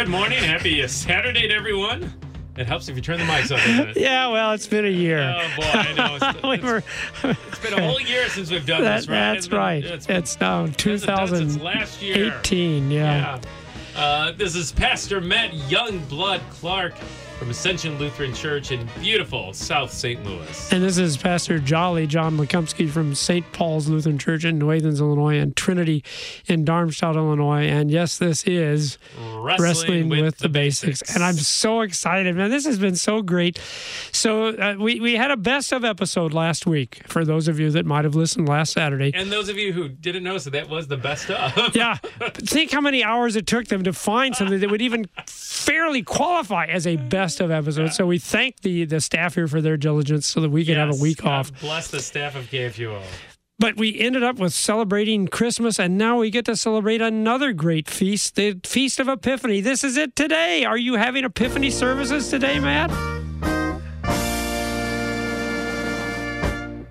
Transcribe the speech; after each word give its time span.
Good 0.00 0.08
morning. 0.08 0.38
Happy 0.42 0.88
Saturday 0.88 1.46
to 1.48 1.54
everyone. 1.54 2.10
It 2.56 2.66
helps 2.66 2.88
if 2.88 2.96
you 2.96 3.02
turn 3.02 3.18
the 3.18 3.24
mics 3.26 3.52
up? 3.54 3.94
Yeah, 3.94 4.28
well, 4.28 4.52
it's 4.52 4.66
been 4.66 4.86
a 4.86 4.88
year. 4.88 5.18
Oh, 5.20 5.56
boy, 5.56 5.62
I 5.74 5.92
know. 5.92 6.16
It's, 6.22 6.42
we 6.42 6.54
it's- 6.54 6.62
were, 7.22 7.30
it's 7.50 7.58
been 7.58 7.74
a 7.74 7.82
whole 7.86 8.00
year 8.00 8.26
since 8.30 8.50
we've 8.50 8.64
done 8.64 8.80
that, 8.82 9.00
this, 9.00 9.08
right? 9.08 9.14
that's 9.16 9.38
It's 9.40 9.48
been- 9.48 9.58
right. 9.58 9.84
it's 9.84 10.06
It's, 10.08 10.40
now 10.40 10.66
hasn't 10.68 11.06
done 11.06 11.28
since 11.28 11.58
last 11.60 12.00
year. 12.00 12.14
2018. 12.42 12.90
Yeah. 12.90 13.40
Yeah. 13.94 14.00
Uh, 14.00 14.32
this 14.32 14.54
is 14.56 14.72
Pastor 14.72 15.20
Matt 15.20 15.50
Youngblood 15.52 16.40
Clark 16.48 16.94
from 17.40 17.48
Ascension 17.48 17.98
Lutheran 17.98 18.34
Church 18.34 18.70
in 18.70 18.86
beautiful 19.00 19.54
South 19.54 19.90
St. 19.90 20.22
Louis. 20.26 20.72
And 20.74 20.84
this 20.84 20.98
is 20.98 21.16
Pastor 21.16 21.58
Jolly 21.58 22.06
John 22.06 22.36
Lukomski 22.36 22.86
from 22.86 23.14
St. 23.14 23.50
Paul's 23.54 23.88
Lutheran 23.88 24.18
Church 24.18 24.44
in 24.44 24.58
New 24.58 24.70
Athens, 24.70 25.00
Illinois, 25.00 25.38
and 25.38 25.56
Trinity 25.56 26.04
in 26.48 26.66
Darmstadt, 26.66 27.16
Illinois. 27.16 27.62
And 27.62 27.90
yes, 27.90 28.18
this 28.18 28.44
is 28.44 28.98
Wrestling, 29.18 30.10
with, 30.10 30.36
the 30.36 30.50
basics. 30.50 31.00
And 31.14 31.24
I'm 31.24 31.36
so 31.36 31.80
excited, 31.80 32.36
man. 32.36 32.50
This 32.50 32.66
has 32.66 32.78
been 32.78 32.94
so 32.94 33.22
great. 33.22 33.58
So 34.12 34.48
uh, 34.48 34.74
we, 34.78 35.00
we 35.00 35.14
had 35.14 35.30
a 35.30 35.36
best 35.38 35.72
of 35.72 35.82
episode 35.82 36.34
last 36.34 36.66
week 36.66 37.00
for 37.06 37.24
those 37.24 37.48
of 37.48 37.58
you 37.58 37.70
that 37.70 37.86
might 37.86 38.04
have 38.04 38.14
listened 38.14 38.50
last 38.50 38.74
Saturday. 38.74 39.12
And 39.14 39.32
those 39.32 39.48
of 39.48 39.56
you 39.56 39.72
who 39.72 39.88
didn't 39.88 40.24
notice 40.24 40.44
that 40.44 40.52
that 40.52 40.68
was 40.68 40.88
the 40.88 40.98
best 40.98 41.30
of. 41.30 41.74
Yeah. 41.80 41.96
But 42.18 42.36
think 42.36 42.70
how 42.72 42.82
many 42.82 43.02
hours 43.02 43.36
it 43.36 43.46
took 43.46 43.68
them 43.68 43.84
to 43.84 43.94
find 43.94 44.36
something 44.36 44.60
that 44.60 44.70
would 44.70 44.82
even 44.82 45.06
fairly 45.26 46.02
qualify 46.02 46.66
as 46.66 46.86
a 46.86 46.96
best 46.96 47.29
of 47.38 47.52
episode. 47.52 47.92
So 47.92 48.06
we 48.06 48.18
thank 48.18 48.62
the 48.62 48.86
the 48.86 49.00
staff 49.00 49.36
here 49.36 49.46
for 49.46 49.60
their 49.60 49.76
diligence 49.76 50.26
so 50.26 50.40
that 50.40 50.50
we 50.50 50.64
could 50.64 50.76
have 50.76 50.90
a 50.90 51.00
week 51.00 51.22
God 51.22 51.30
off. 51.30 51.60
Bless 51.60 51.88
the 51.88 52.00
staff 52.00 52.34
of 52.34 52.46
KFUO. 52.46 53.02
But 53.60 53.76
we 53.76 54.00
ended 54.00 54.22
up 54.22 54.38
with 54.38 54.54
celebrating 54.54 55.28
Christmas, 55.28 55.78
and 55.78 55.98
now 55.98 56.18
we 56.18 56.30
get 56.30 56.46
to 56.46 56.56
celebrate 56.56 57.02
another 57.02 57.52
great 57.52 57.90
feast, 57.90 58.34
the 58.34 58.58
Feast 58.64 58.98
of 58.98 59.06
Epiphany. 59.06 59.60
This 59.60 59.84
is 59.84 59.98
it 59.98 60.16
today. 60.16 60.64
Are 60.64 60.78
you 60.78 60.94
having 60.94 61.24
Epiphany 61.24 61.70
services 61.70 62.30
today, 62.30 62.58
Matt? 62.58 63.19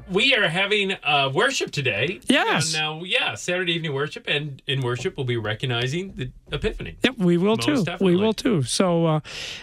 We 0.09 0.33
are 0.35 0.47
having 0.47 0.93
uh, 1.03 1.29
worship 1.33 1.71
today. 1.71 2.19
Yes. 2.27 2.73
Uh, 2.73 2.79
now, 2.79 3.03
yeah, 3.03 3.35
Saturday 3.35 3.73
evening 3.73 3.93
worship, 3.93 4.23
and 4.27 4.61
in 4.65 4.81
worship 4.81 5.15
we'll 5.17 5.25
be 5.25 5.37
recognizing 5.37 6.13
the 6.15 6.31
Epiphany. 6.51 6.97
Yep, 7.03 7.17
we 7.19 7.37
will 7.37 7.57
Most 7.57 7.65
too. 7.65 7.75
definitely. 7.83 8.15
We 8.15 8.21
will 8.21 8.33
too. 8.33 8.63
So, 8.63 9.05
uh, 9.05 9.19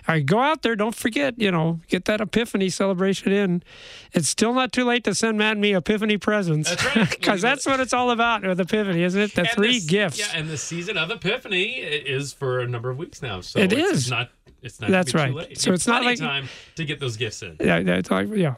right, 0.07 0.25
go 0.25 0.39
out 0.39 0.63
there. 0.63 0.77
Don't 0.77 0.95
forget, 0.95 1.35
you 1.41 1.51
know, 1.51 1.81
get 1.89 2.05
that 2.05 2.21
Epiphany 2.21 2.69
celebration 2.69 3.33
in. 3.33 3.63
It's 4.13 4.29
still 4.29 4.55
not 4.55 4.73
too 4.73 4.85
late 4.85 5.03
to 5.05 5.15
send 5.15 5.37
Matt 5.37 5.53
and 5.53 5.61
me 5.61 5.75
Epiphany 5.75 6.17
presents. 6.17 6.71
That's 6.71 6.97
right. 6.97 7.11
Because 7.27 7.43
that's 7.43 7.67
what 7.67 7.81
it's 7.81 7.93
all 7.93 8.11
about 8.13 8.43
with 8.47 8.61
Epiphany, 8.61 9.03
isn't 9.03 9.21
it? 9.21 9.35
The 9.35 9.41
And 9.43 9.51
three 9.51 9.75
this- 9.81 9.87
gifts. 9.87 10.19
Yeah, 10.21 10.39
and 10.39 10.49
the 10.49 10.57
season 10.57 10.97
of 10.97 11.11
Epiphany 11.11 11.79
is 11.79 12.33
for 12.33 12.61
a 12.61 12.69
number 12.69 12.89
of 12.91 12.99
weeks 12.99 13.21
now. 13.21 13.41
So 13.41 13.59
It 13.59 13.73
it's 13.73 13.91
is. 13.91 14.11
not. 14.11 14.31
It's 14.67 14.81
not. 14.81 14.91
That's 14.91 15.13
gonna 15.13 15.29
too 15.31 15.37
right. 15.39 15.49
late. 15.49 15.59
So 15.59 15.71
You 15.71 15.75
it's 15.75 15.87
not 15.87 16.05
like- 16.05 16.19
time 16.19 16.49
to 16.75 16.85
get 16.85 17.01
those 17.01 17.17
gifts 17.17 17.43
in. 17.43 17.57
Yeah, 17.61 17.83
that's 17.83 18.11
like 18.11 18.29
yeah. 18.35 18.57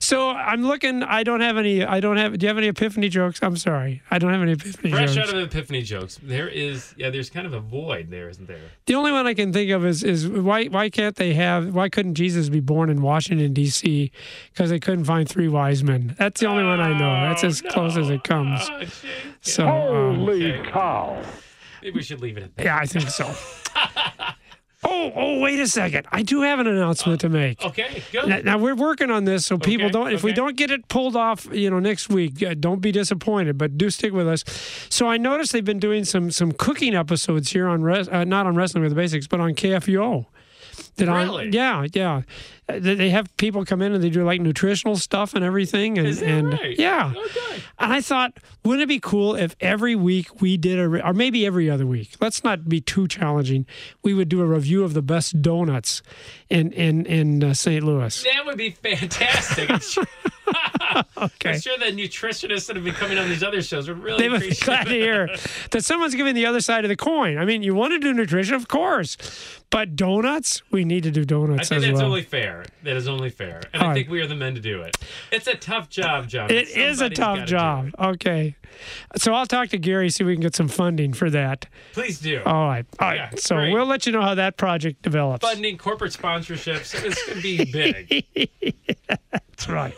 So 0.00 0.30
I'm 0.30 0.62
looking. 0.62 1.02
I 1.02 1.22
don't 1.24 1.40
have 1.42 1.58
any. 1.58 1.84
I 1.84 2.00
don't 2.00 2.16
have. 2.16 2.38
Do 2.38 2.44
you 2.44 2.48
have 2.48 2.56
any 2.58 2.68
Epiphany 2.68 3.08
jokes? 3.10 3.40
I'm 3.42 3.56
sorry. 3.56 4.00
I 4.10 4.18
don't 4.18 4.32
have 4.32 4.40
any 4.40 4.52
Epiphany 4.52 4.90
Fresh 4.92 5.14
jokes. 5.14 5.28
out 5.28 5.34
of 5.36 5.42
Epiphany 5.42 5.82
jokes, 5.82 6.18
there 6.22 6.48
is 6.48 6.94
yeah. 6.96 7.10
There's 7.10 7.28
kind 7.28 7.46
of 7.46 7.52
a 7.52 7.60
void 7.60 8.10
there, 8.10 8.28
isn't 8.30 8.46
there? 8.46 8.60
the 8.86 8.94
only 8.94 9.12
one 9.12 9.26
I 9.26 9.34
can 9.34 9.52
think 9.52 9.70
of 9.70 9.84
is 9.84 10.02
is 10.02 10.26
why 10.26 10.66
why 10.66 10.88
can't 10.88 11.16
they 11.16 11.34
have? 11.34 11.74
Why 11.74 11.88
couldn't 11.90 12.14
Jesus 12.14 12.48
be 12.48 12.60
born 12.60 12.88
in 12.88 13.02
Washington 13.02 13.52
D.C. 13.52 14.10
Because 14.52 14.70
they 14.70 14.80
couldn't 14.80 15.04
find 15.04 15.28
three 15.28 15.48
wise 15.48 15.82
men. 15.84 16.14
That's 16.18 16.40
the 16.40 16.46
only 16.46 16.64
one 16.64 16.80
I 16.80 16.92
know. 16.96 17.28
That's 17.28 17.44
as 17.44 17.62
Oh, 17.66 17.68
close 17.70 17.96
as 17.98 18.08
it 18.08 18.24
comes. 18.24 18.60
Oh, 18.70 18.80
gee. 18.84 18.88
So 19.42 19.68
um, 19.68 20.28
Okay. 20.28 20.62
cow! 20.70 21.22
Maybe 21.82 21.96
we 21.96 22.02
should 22.02 22.20
leave 22.20 22.36
it 22.38 22.44
at 22.44 22.56
that. 22.56 22.64
yeah, 22.64 22.76
I 22.78 22.86
think 22.86 23.08
so. 23.10 23.26
oh 24.84 25.12
oh, 25.14 25.38
wait 25.40 25.58
a 25.60 25.66
second. 25.66 26.06
I 26.10 26.22
do 26.22 26.42
have 26.42 26.58
an 26.58 26.66
announcement 26.66 27.20
to 27.22 27.28
make. 27.28 27.62
Okay, 27.64 28.02
good. 28.12 28.28
Now, 28.28 28.38
now 28.40 28.58
we're 28.58 28.74
working 28.74 29.10
on 29.10 29.24
this, 29.24 29.46
so 29.46 29.58
people 29.58 29.86
Okay, 29.86 29.92
don't. 29.92 30.12
If 30.12 30.22
we 30.22 30.32
don't 30.32 30.56
get 30.56 30.70
it 30.70 30.88
pulled 30.88 31.16
off, 31.16 31.46
you 31.52 31.70
know, 31.70 31.78
next 31.78 32.08
week, 32.08 32.42
uh, 32.42 32.54
don't 32.54 32.80
be 32.80 32.92
disappointed. 32.92 33.58
But 33.58 33.76
do 33.78 33.90
stick 33.90 34.12
with 34.12 34.28
us. 34.28 34.44
So 34.88 35.08
I 35.08 35.16
noticed 35.16 35.52
they've 35.52 35.64
been 35.64 35.78
doing 35.78 36.04
some 36.04 36.30
some 36.30 36.52
cooking 36.52 36.94
episodes 36.94 37.50
here 37.52 37.68
on 37.68 37.82
res, 37.82 38.08
uh, 38.08 38.24
not 38.24 38.46
on 38.46 38.54
wrestling 38.56 38.82
with 38.82 38.92
the 38.92 38.96
basics, 38.96 39.26
but 39.26 39.40
on 39.40 39.54
KFUO. 39.54 40.26
That 40.96 41.08
on- 41.08 41.26
Really? 41.26 41.48
yeah, 41.50 41.86
yeah. 41.92 42.22
Uh, 42.68 42.78
They 42.78 43.10
have 43.10 43.34
people 43.38 43.64
come 43.64 43.82
in 43.82 43.92
and 43.92 44.02
they 44.02 44.10
do 44.10 44.24
like 44.24 44.40
nutritional 44.40 44.96
stuff 44.96 45.34
and 45.34 45.44
everything, 45.44 45.98
and 45.98 46.16
and 46.22 46.52
right? 46.52 46.78
yeah. 46.78 47.12
Okay. 47.16 47.62
And 47.78 47.92
I 47.92 48.00
thought, 48.00 48.34
wouldn't 48.64 48.82
it 48.82 48.86
be 48.88 49.00
cool 49.00 49.34
if 49.34 49.56
every 49.60 49.96
week 49.96 50.40
we 50.40 50.56
did 50.56 50.78
a, 50.78 50.88
re- 50.88 51.02
or 51.02 51.12
maybe 51.12 51.44
every 51.44 51.68
other 51.68 51.86
week? 51.86 52.10
Let's 52.20 52.44
not 52.44 52.68
be 52.68 52.80
too 52.80 53.08
challenging. 53.08 53.66
We 54.04 54.14
would 54.14 54.28
do 54.28 54.40
a 54.40 54.46
review 54.46 54.84
of 54.84 54.94
the 54.94 55.02
best 55.02 55.42
donuts 55.42 56.02
in 56.48 56.72
in 56.72 57.04
in 57.06 57.42
uh, 57.42 57.54
St. 57.54 57.82
Louis. 57.84 58.22
That 58.22 58.46
would 58.46 58.58
be 58.58 58.70
fantastic. 58.70 59.68
I'm 60.94 61.04
sure, 61.14 61.24
Okay. 61.24 61.50
I'm 61.50 61.60
sure 61.60 61.78
the 61.78 61.84
nutritionists 61.86 62.66
that 62.66 62.76
have 62.76 62.84
been 62.84 62.94
coming 62.94 63.18
on 63.18 63.28
these 63.28 63.42
other 63.42 63.62
shows 63.62 63.88
would 63.88 64.02
really 64.02 64.18
They 64.22 64.28
would 64.28 64.40
be 64.40 64.54
glad 64.54 64.84
to 64.84 64.90
hear 64.90 65.28
that 65.70 65.84
someone's 65.84 66.14
giving 66.14 66.34
the 66.34 66.46
other 66.46 66.60
side 66.60 66.84
of 66.84 66.88
the 66.88 66.96
coin. 66.96 67.38
I 67.38 67.44
mean, 67.44 67.62
you 67.62 67.74
want 67.74 67.92
to 67.92 67.98
do 67.98 68.12
nutrition, 68.12 68.54
of 68.54 68.68
course, 68.68 69.16
but 69.70 69.96
donuts, 69.96 70.62
we 70.70 70.84
need 70.84 71.02
to 71.04 71.10
do 71.10 71.24
donuts. 71.24 71.70
I 71.72 71.76
think 71.76 71.86
that's 71.86 71.98
well. 72.00 72.06
only 72.08 72.22
fair. 72.22 72.64
That 72.82 72.96
is 72.96 73.08
only 73.08 73.30
fair. 73.30 73.62
And 73.72 73.82
All 73.82 73.88
I 73.88 73.90
right. 73.90 73.94
think 73.98 74.10
we 74.10 74.20
are 74.20 74.26
the 74.26 74.34
men 74.36 74.54
to 74.54 74.60
do 74.60 74.82
it. 74.82 74.96
It's 75.30 75.46
a 75.46 75.54
tough 75.54 75.88
job, 75.88 76.28
John. 76.28 76.50
It 76.50 76.68
is 76.68 76.96
a 77.00 77.04
Somebody's 77.14 77.18
tough 77.18 77.46
job. 77.46 77.90
Okay. 77.98 78.56
So 79.16 79.34
I'll 79.34 79.46
talk 79.46 79.68
to 79.70 79.78
Gary, 79.78 80.08
see 80.10 80.24
if 80.24 80.26
we 80.28 80.34
can 80.34 80.40
get 80.42 80.56
some 80.56 80.68
funding 80.68 81.12
for 81.12 81.28
that. 81.30 81.66
Please 81.92 82.18
do. 82.20 82.42
All 82.44 82.66
right. 82.68 82.86
All 82.98 83.08
right. 83.08 83.16
Yeah, 83.16 83.30
so 83.36 83.56
great. 83.56 83.72
we'll 83.72 83.86
let 83.86 84.06
you 84.06 84.12
know 84.12 84.22
how 84.22 84.34
that 84.34 84.56
project 84.56 85.02
develops. 85.02 85.46
Funding 85.46 85.76
corporate 85.78 86.12
sponsorships. 86.12 86.94
It's 87.04 87.26
going 87.26 87.36
to 87.36 87.42
be 87.42 87.64
big. 87.70 88.24
That's 89.30 89.68
right. 89.68 89.94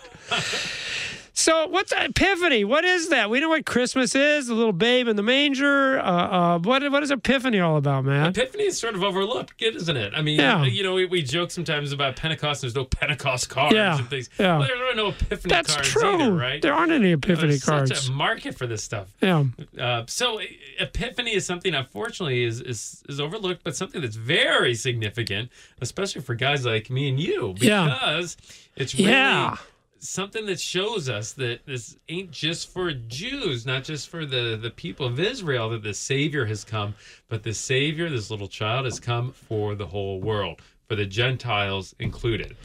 So 1.37 1.67
what's 1.67 1.93
Epiphany? 1.93 2.63
What 2.65 2.85
is 2.85 3.09
that? 3.09 3.29
We 3.29 3.41
know 3.41 3.49
what 3.49 3.67
Christmas 3.67 4.15
is, 4.15 4.47
the 4.47 4.55
little 4.55 4.73
babe 4.73 5.09
in 5.09 5.17
the 5.17 5.23
manger. 5.23 5.99
Uh, 5.99 6.03
uh, 6.05 6.59
what 6.61 6.89
what 6.93 7.03
is 7.03 7.11
Epiphany 7.11 7.59
all 7.59 7.77
about, 7.77 8.05
man? 8.05 8.29
Epiphany 8.29 8.65
is 8.67 8.79
sort 8.79 8.95
of 8.95 9.03
overlooked, 9.03 9.61
isn't 9.61 9.97
it? 9.97 10.13
I 10.15 10.23
mean, 10.23 10.39
Yeah. 10.39 10.65
you 10.65 10.85
know, 10.85 10.95
we, 10.95 11.07
we 11.07 11.23
joke 11.23 11.51
sometimes 11.51 11.91
about 11.91 12.15
Pentecost. 12.15 12.61
There's 12.61 12.77
no 12.77 12.85
Pentecost 12.85 13.49
cards 13.51 13.75
Yeah, 13.75 13.99
and 13.99 14.09
things. 14.09 14.31
yeah. 14.39 14.59
Well, 14.59 14.69
there 14.69 14.89
are 14.89 14.95
no 14.95 15.09
Epiphany 15.09 15.49
That's 15.53 15.75
cards 15.75 15.89
true. 15.91 16.09
either, 16.23 16.33
right? 16.33 16.63
There 16.63 16.73
aren't 16.73 16.93
any 16.93 17.11
Epiphany 17.11 17.49
There's 17.49 17.65
cards. 17.65 17.91
such 17.93 18.09
a 18.09 18.13
market 18.13 18.57
for 18.57 18.69
this 18.69 18.85
stuff. 18.85 19.09
yeah. 19.21 19.45
Uh, 19.77 20.05
so 20.07 20.41
Epiphany 20.79 21.35
is 21.35 21.45
something, 21.45 21.75
unfortunately, 21.75 22.45
is, 22.45 22.61
is 22.61 23.03
is 23.09 23.19
overlooked, 23.19 23.65
but 23.65 23.75
something 23.75 24.01
that's 24.03 24.17
very 24.17 24.77
significant, 24.77 25.51
especially 25.81 26.23
for 26.23 26.37
guys 26.37 26.65
like 26.65 26.91
me 26.91 27.09
and 27.09 27.19
you, 27.19 27.57
Yeah. 27.59 27.87
because 27.87 28.37
it's 28.77 28.95
really 28.95 29.11
Yeah. 29.11 29.57
Something 30.05 30.45
that 30.47 30.61
shows 30.61 31.09
us 31.09 31.33
that 31.33 31.65
this 31.67 31.97
ain't 32.09 32.31
just 32.31 32.71
for 32.71 32.93
Jews, 32.93 33.65
not 33.65 33.85
just 33.85 34.09
for 34.09 34.27
the 34.27 34.57
the 34.61 34.71
people 34.71 35.07
of 35.07 35.19
Israel 35.19 35.71
that 35.71 35.83
the 35.83 35.95
Savior 35.95 36.45
has 36.45 36.63
come, 36.65 36.95
but 37.29 37.43
the 37.43 37.55
Savior, 37.55 38.09
this 38.11 38.31
little 38.31 38.49
child, 38.49 38.85
has 38.85 39.01
come 39.01 39.33
for 39.33 39.75
the 39.75 39.87
whole 39.87 40.21
world, 40.21 40.61
for 40.89 40.95
the 40.95 41.07
Gentiles 41.07 41.95
included. 41.99 42.57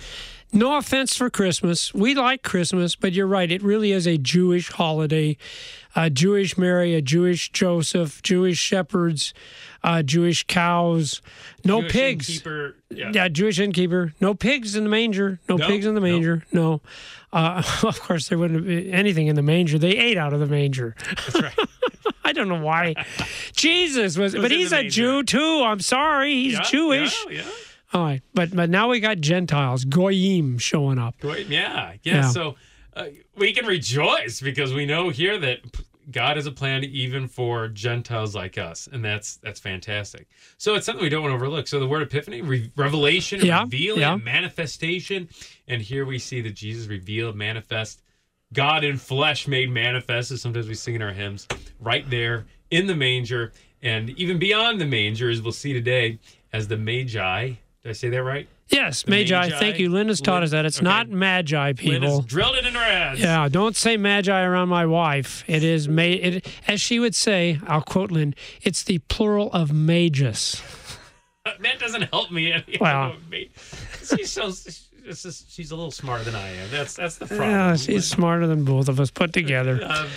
No 0.51 0.77
offense 0.77 1.15
for 1.15 1.29
Christmas. 1.29 1.93
We 1.93 2.15
like 2.15 2.41
Christmas, 2.41 2.95
but 2.95 3.13
you're 3.13 3.27
right. 3.27 3.51
It 3.51 3.61
really 3.61 3.91
is 3.91 4.07
a 4.07 4.17
Jewish 4.17 4.71
holiday. 4.71 5.37
A 5.95 6.09
Jewish 6.09 6.57
Mary, 6.57 6.93
a 6.95 7.01
Jewish 7.01 7.51
Joseph, 7.51 8.21
Jewish 8.21 8.57
shepherds, 8.57 9.33
uh, 9.83 10.03
Jewish 10.03 10.45
cows, 10.45 11.21
no 11.65 11.81
Jewish 11.81 11.91
pigs. 11.91 12.29
innkeeper, 12.29 12.75
yeah. 12.91 13.11
Yeah, 13.13 13.27
Jewish 13.27 13.59
innkeeper. 13.59 14.13
No 14.21 14.33
pigs 14.35 14.75
in 14.75 14.83
the 14.83 14.89
manger. 14.89 15.39
No, 15.49 15.57
No, 15.57 15.67
pigs 15.67 15.85
in 15.87 15.95
the 15.95 16.01
manger. 16.01 16.45
No. 16.51 16.81
Uh, 17.33 17.63
of 17.83 17.99
course, 18.01 18.29
there 18.29 18.37
wouldn't 18.37 18.65
be 18.65 18.91
anything 18.91 19.27
in 19.27 19.35
the 19.35 19.41
manger. 19.41 19.79
They 19.79 19.97
ate 19.97 20.17
out 20.17 20.31
of 20.31 20.39
the 20.39 20.45
manger. 20.47 20.95
That's 21.07 21.41
right. 21.41 21.69
I 22.23 22.33
don't 22.33 22.47
know 22.47 22.61
why. 22.61 22.93
Jesus 23.53 24.15
was, 24.15 24.33
Was 24.35 24.43
but 24.43 24.51
he's 24.51 24.71
a. 24.71 24.87
Jew 24.87 25.23
too. 25.23 25.63
I'm 25.65 25.79
sorry, 25.79 26.33
he's 26.33 26.53
Yeah, 26.53 26.61
Jewish. 26.63 27.25
Yeah. 27.29 27.41
All 27.93 28.03
right, 28.03 28.21
but 28.33 28.55
but 28.55 28.69
now 28.69 28.89
we 28.89 28.99
got 28.99 29.19
Gentiles, 29.19 29.83
goyim, 29.85 30.57
showing 30.57 30.99
up. 30.99 31.15
Yeah, 31.23 31.39
yeah. 31.47 31.93
Yeah. 32.03 32.29
So 32.29 32.55
uh, 32.95 33.05
we 33.35 33.51
can 33.53 33.65
rejoice 33.65 34.41
because 34.41 34.73
we 34.73 34.85
know 34.85 35.09
here 35.09 35.37
that 35.39 35.59
God 36.11 36.37
has 36.37 36.45
a 36.45 36.51
plan 36.51 36.83
even 36.83 37.27
for 37.27 37.67
Gentiles 37.67 38.35
like 38.35 38.57
us, 38.57 38.87
and 38.91 39.03
that's 39.03 39.37
that's 39.37 39.59
fantastic. 39.59 40.27
So 40.57 40.75
it's 40.75 40.85
something 40.85 41.03
we 41.03 41.09
don't 41.09 41.21
want 41.23 41.31
to 41.31 41.35
overlook. 41.35 41.67
So 41.67 41.79
the 41.79 41.87
word 41.87 42.01
epiphany, 42.03 42.41
re- 42.41 42.71
revelation, 42.75 43.41
Yeah, 43.43 43.61
revealing, 43.63 44.01
yeah. 44.01 44.15
manifestation, 44.17 45.29
and 45.67 45.81
here 45.81 46.05
we 46.05 46.19
see 46.19 46.41
that 46.41 46.53
Jesus 46.55 46.87
revealed, 46.87 47.35
manifest, 47.35 48.01
God 48.53 48.83
in 48.83 48.97
flesh 48.97 49.47
made 49.47 49.69
manifest, 49.71 50.31
as 50.31 50.41
sometimes 50.41 50.67
we 50.67 50.73
sing 50.75 50.95
in 50.95 51.01
our 51.01 51.11
hymns, 51.13 51.47
right 51.79 52.07
there 52.09 52.45
in 52.71 52.85
the 52.87 52.95
manger, 52.95 53.51
and 53.81 54.09
even 54.11 54.37
beyond 54.39 54.79
the 54.81 54.85
manger, 54.85 55.29
as 55.29 55.41
we'll 55.41 55.51
see 55.51 55.73
today, 55.73 56.19
as 56.53 56.67
the 56.67 56.77
Magi. 56.77 57.53
Did 57.83 57.89
I 57.89 57.93
say 57.93 58.09
that 58.09 58.23
right? 58.23 58.47
Yes, 58.67 59.07
magi. 59.07 59.35
Magi. 59.35 59.57
Thank 59.57 59.79
you. 59.79 59.89
Linda's 59.89 60.21
taught 60.21 60.35
Lin- 60.35 60.43
us 60.43 60.51
that. 60.51 60.65
It's 60.65 60.77
okay. 60.77 60.85
not 60.85 61.09
magi, 61.09 61.73
people. 61.73 62.17
has 62.17 62.25
drilled 62.25 62.55
it 62.55 62.65
into 62.65 62.77
our 62.77 62.85
heads. 62.85 63.19
Yeah, 63.19 63.47
don't 63.49 63.75
say 63.75 63.97
magi 63.97 64.41
around 64.41 64.69
my 64.69 64.85
wife. 64.85 65.43
It 65.47 65.63
is 65.63 65.87
made. 65.87 66.35
It, 66.35 66.47
as 66.67 66.81
she 66.81 66.99
would 66.99 67.15
say, 67.15 67.59
I'll 67.65 67.81
quote 67.81 68.11
Lynn. 68.11 68.35
It's 68.61 68.83
the 68.83 68.99
plural 68.99 69.51
of 69.53 69.71
magus. 69.71 70.61
that 71.45 71.79
doesn't 71.79 72.03
help 72.03 72.31
me 72.31 72.51
any. 72.51 72.77
Well. 72.79 73.15
she's 74.03 74.31
so 74.31 74.51
just, 75.09 75.51
she's 75.51 75.71
a 75.71 75.75
little 75.75 75.91
smarter 75.91 76.23
than 76.23 76.35
I 76.35 76.49
am. 76.49 76.69
That's 76.69 76.93
that's 76.93 77.17
the 77.17 77.25
problem. 77.25 77.49
Yeah, 77.49 77.75
she's 77.75 78.05
smarter 78.05 78.45
than 78.45 78.63
both 78.63 78.89
of 78.89 78.99
us 78.99 79.11
put 79.11 79.33
together. 79.33 79.79
Um, 79.89 80.07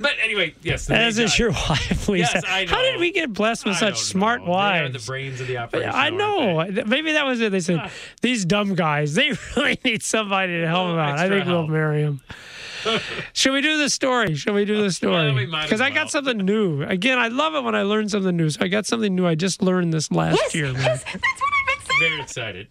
but 0.00 0.12
anyway, 0.22 0.54
yes. 0.62 0.86
The 0.86 0.94
As 0.96 1.18
is 1.18 1.30
Magi. 1.30 1.42
your 1.42 1.52
wife, 1.52 2.08
Lisa. 2.08 2.30
Yes, 2.34 2.44
I 2.46 2.64
know. 2.64 2.70
How 2.70 2.82
did 2.82 3.00
we 3.00 3.12
get 3.12 3.32
blessed 3.32 3.64
with 3.64 3.76
I 3.76 3.80
such 3.80 3.98
smart 4.00 4.40
know. 4.40 4.46
They 4.46 4.52
are 4.52 4.82
wives? 4.82 4.92
the 4.92 5.10
brains 5.10 5.40
of 5.40 5.46
the 5.46 5.58
operation. 5.58 5.90
I 5.94 6.10
know. 6.10 6.64
Maybe 6.86 7.12
that 7.12 7.24
was 7.26 7.40
it. 7.40 7.50
They 7.52 7.60
said 7.60 7.90
these 8.22 8.44
dumb 8.44 8.74
guys. 8.74 9.14
They 9.14 9.32
really 9.56 9.78
need 9.84 10.02
somebody 10.02 10.60
to 10.60 10.66
help 10.66 10.86
Oh, 10.88 10.90
them 10.90 10.98
out. 10.98 11.18
I 11.18 11.22
extra 11.22 11.36
think 11.38 11.46
we'll 11.46 11.66
marry 11.68 12.02
them. 12.02 12.20
Should 13.32 13.52
we 13.52 13.60
do 13.62 13.78
the 13.78 13.88
story? 13.90 14.34
Should 14.36 14.54
we 14.54 14.64
do 14.64 14.80
the 14.80 14.92
story? 14.92 15.32
might 15.46 15.58
as 15.60 15.64
Because 15.66 15.80
I 15.80 15.90
got 15.90 16.10
something 16.10 16.36
new. 16.38 16.82
Again, 16.82 17.18
I 17.18 17.28
love 17.28 17.54
it 17.54 17.64
when 17.64 17.74
I 17.74 17.82
learn 17.82 18.08
something 18.08 18.36
new. 18.36 18.48
So 18.50 18.60
I 18.64 18.68
got 18.68 18.86
something 18.86 19.12
new. 19.14 19.26
I 19.26 19.34
just 19.34 19.60
learned 19.60 19.92
this 19.92 20.12
last 20.12 20.54
year, 20.54 20.72
man. 20.72 20.98
Very 21.98 22.20
excited. 22.20 22.68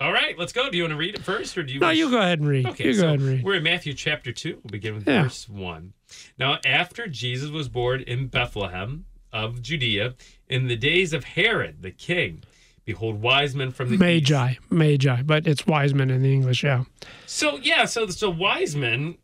All 0.00 0.12
right, 0.12 0.38
let's 0.38 0.52
go. 0.54 0.70
Do 0.70 0.76
you 0.78 0.84
want 0.84 0.92
to 0.92 0.96
read 0.96 1.14
it 1.14 1.22
first, 1.22 1.56
or 1.58 1.62
do 1.62 1.74
you? 1.74 1.80
No, 1.80 1.90
you 1.90 2.10
go 2.10 2.18
ahead 2.18 2.38
and 2.40 2.48
read. 2.48 2.66
Okay, 2.66 2.84
you 2.86 2.92
go 2.94 3.00
so 3.00 3.06
ahead 3.08 3.20
and 3.20 3.28
read. 3.28 3.44
we're 3.44 3.56
in 3.56 3.62
Matthew 3.62 3.92
chapter 3.92 4.32
2. 4.32 4.60
We'll 4.62 4.70
begin 4.70 4.94
with 4.94 5.06
Yeah. 5.06 5.24
verse 5.24 5.46
1. 5.48 5.92
Now, 6.38 6.58
after 6.64 7.06
Jesus 7.06 7.50
was 7.50 7.68
born 7.68 8.00
in 8.02 8.28
Bethlehem 8.28 9.04
of 9.32 9.60
Judea, 9.60 10.14
in 10.48 10.68
the 10.68 10.76
days 10.76 11.12
of 11.12 11.24
Herod 11.24 11.82
the 11.82 11.90
king, 11.90 12.42
behold, 12.86 13.20
wise 13.20 13.54
men 13.54 13.72
from 13.72 13.88
the 13.88 13.94
east. 13.94 14.30
Magi, 14.30 14.54
magi, 14.70 15.22
but 15.22 15.46
it's 15.46 15.66
wise 15.66 15.92
men 15.92 16.08
in 16.10 16.22
the 16.22 16.32
English. 16.32 16.64
Yeah. 16.64 16.84
So, 17.26 17.58
yeah, 17.58 17.84
so, 17.84 18.06
so 18.08 18.30
wise 18.30 18.74
men, 18.74 19.18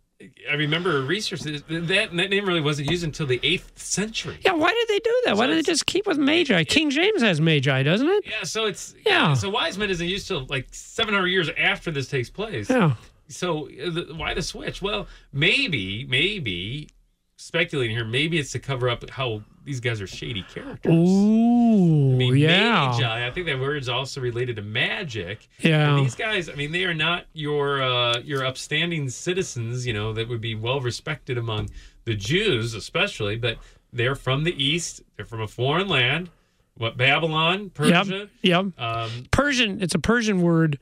I 0.51 0.55
remember 0.55 1.03
research 1.03 1.41
that, 1.43 1.69
that 1.69 2.15
name 2.15 2.47
really 2.47 2.61
wasn't 2.61 2.91
used 2.91 3.05
until 3.05 3.27
the 3.27 3.39
8th 3.41 3.79
century. 3.79 4.39
Yeah. 4.43 4.53
Why 4.53 4.73
did 4.73 4.89
they 4.89 4.99
do 4.99 5.23
that? 5.27 5.37
Why 5.37 5.47
did 5.47 5.59
they 5.59 5.63
just 5.63 5.87
keep 5.87 6.07
with 6.07 6.19
magi? 6.19 6.65
King 6.65 6.91
James 6.91 7.21
has 7.23 7.41
magi, 7.41 7.83
doesn't 7.83 8.09
it? 8.09 8.25
Yeah, 8.27 8.45
so 8.45 8.67
it's 8.67 8.95
Yeah. 9.05 9.35
So 9.35 9.51
wise 9.51 9.77
men 9.77 9.91
isn't 9.91 10.07
used 10.07 10.27
till 10.27 10.47
like 10.47 10.69
700 10.71 11.27
years 11.27 11.51
after 11.59 11.91
this 11.91 12.09
takes 12.09 12.31
place. 12.31 12.71
Yeah. 12.71 12.95
So 13.29 13.69
uh, 13.69 13.91
the, 13.91 14.15
why 14.17 14.33
the 14.35 14.43
switch? 14.43 14.81
Well, 14.81 15.07
maybe, 15.33 16.07
maybe 16.09 16.89
speculating 17.37 17.95
here, 17.95 18.05
maybe 18.05 18.39
it's 18.39 18.53
to 18.53 18.59
cover 18.59 18.89
up 18.89 19.09
how 19.11 19.43
these 19.65 19.81
guys 19.81 20.01
are 20.01 20.07
shady 20.07 20.45
characters. 20.45 20.93
Ooh. 20.95 21.56
I 21.77 22.17
mean, 22.17 22.37
yeah. 22.37 22.91
magi. 22.91 23.27
I 23.27 23.31
think 23.31 23.47
that 23.47 23.59
word's 23.59 23.89
also 23.89 24.21
related 24.21 24.57
to 24.57 24.63
magic. 24.63 25.49
Yeah. 25.61 25.91
And 25.97 26.05
these 26.05 26.15
guys, 26.15 26.49
I 26.49 26.55
mean, 26.55 26.73
they 26.73 26.85
are 26.85 26.95
not 26.95 27.27
your 27.33 27.83
uh, 27.83 28.21
your 28.21 28.45
upstanding 28.45 29.09
citizens, 29.09 29.87
you 29.87 29.93
know, 29.93 30.13
that 30.13 30.29
would 30.29 30.41
be 30.41 30.55
well 30.55 30.81
respected 30.81 31.39
among 31.39 31.71
the 32.05 32.15
Jews, 32.15 32.75
especially. 32.75 33.37
But 33.37 33.59
they're 33.93 34.15
from 34.15 34.45
the 34.45 34.63
east. 34.63 35.03
They're 35.17 35.27
from 35.27 35.41
a 35.41 35.49
foreign 35.49 35.89
land. 35.89 36.31
What 36.79 36.97
Babylon, 36.99 37.71
Persia. 37.71 38.29
Yep. 38.43 38.75
Yep. 38.77 38.81
Um, 38.81 39.11
Persian, 39.31 39.83
it's 39.83 39.95
a 39.95 39.99
Persian 39.99 40.43
word, 40.43 40.79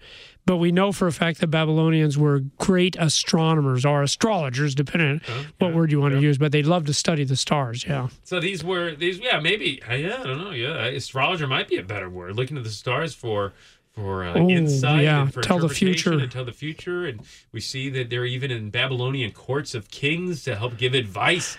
but 0.46 0.58
we 0.58 0.72
know 0.72 0.92
for 0.92 1.06
a 1.06 1.12
fact 1.12 1.40
that 1.40 1.48
Babylonians 1.48 2.18
were 2.18 2.40
great 2.58 2.96
astronomers 2.98 3.84
or 3.84 4.02
astrologers, 4.02 4.74
depending 4.74 5.20
on 5.28 5.46
what 5.58 5.74
word 5.74 5.90
you 5.90 6.00
want 6.00 6.14
yeah. 6.14 6.20
to 6.20 6.26
use, 6.26 6.38
but 6.38 6.52
they 6.52 6.62
loved 6.62 6.86
to 6.88 6.94
study 6.94 7.24
the 7.24 7.36
stars. 7.36 7.84
Yeah. 7.86 8.08
So 8.24 8.40
these 8.40 8.62
were 8.62 8.94
these 8.94 9.18
yeah 9.18 9.40
maybe 9.40 9.82
uh, 9.88 9.94
yeah 9.94 10.20
I 10.20 10.24
don't 10.24 10.38
know 10.38 10.50
yeah 10.50 10.84
astrologer 10.86 11.46
might 11.46 11.68
be 11.68 11.76
a 11.76 11.82
better 11.82 12.10
word 12.10 12.36
looking 12.36 12.56
at 12.56 12.64
the 12.64 12.70
stars 12.70 13.14
for 13.14 13.52
for 13.94 14.24
uh, 14.24 14.38
Ooh, 14.38 14.50
insight 14.50 15.04
yeah, 15.04 15.22
and 15.22 15.32
for 15.32 15.40
tell 15.40 15.58
the 15.58 15.68
future. 15.68 16.18
and 16.18 16.30
tell 16.30 16.44
the 16.44 16.52
future 16.52 17.06
and 17.06 17.20
we 17.52 17.60
see 17.60 17.88
that 17.90 18.10
they're 18.10 18.26
even 18.26 18.50
in 18.50 18.70
Babylonian 18.70 19.30
courts 19.30 19.74
of 19.74 19.88
kings 19.90 20.42
to 20.44 20.56
help 20.56 20.76
give 20.76 20.94
advice 20.94 21.56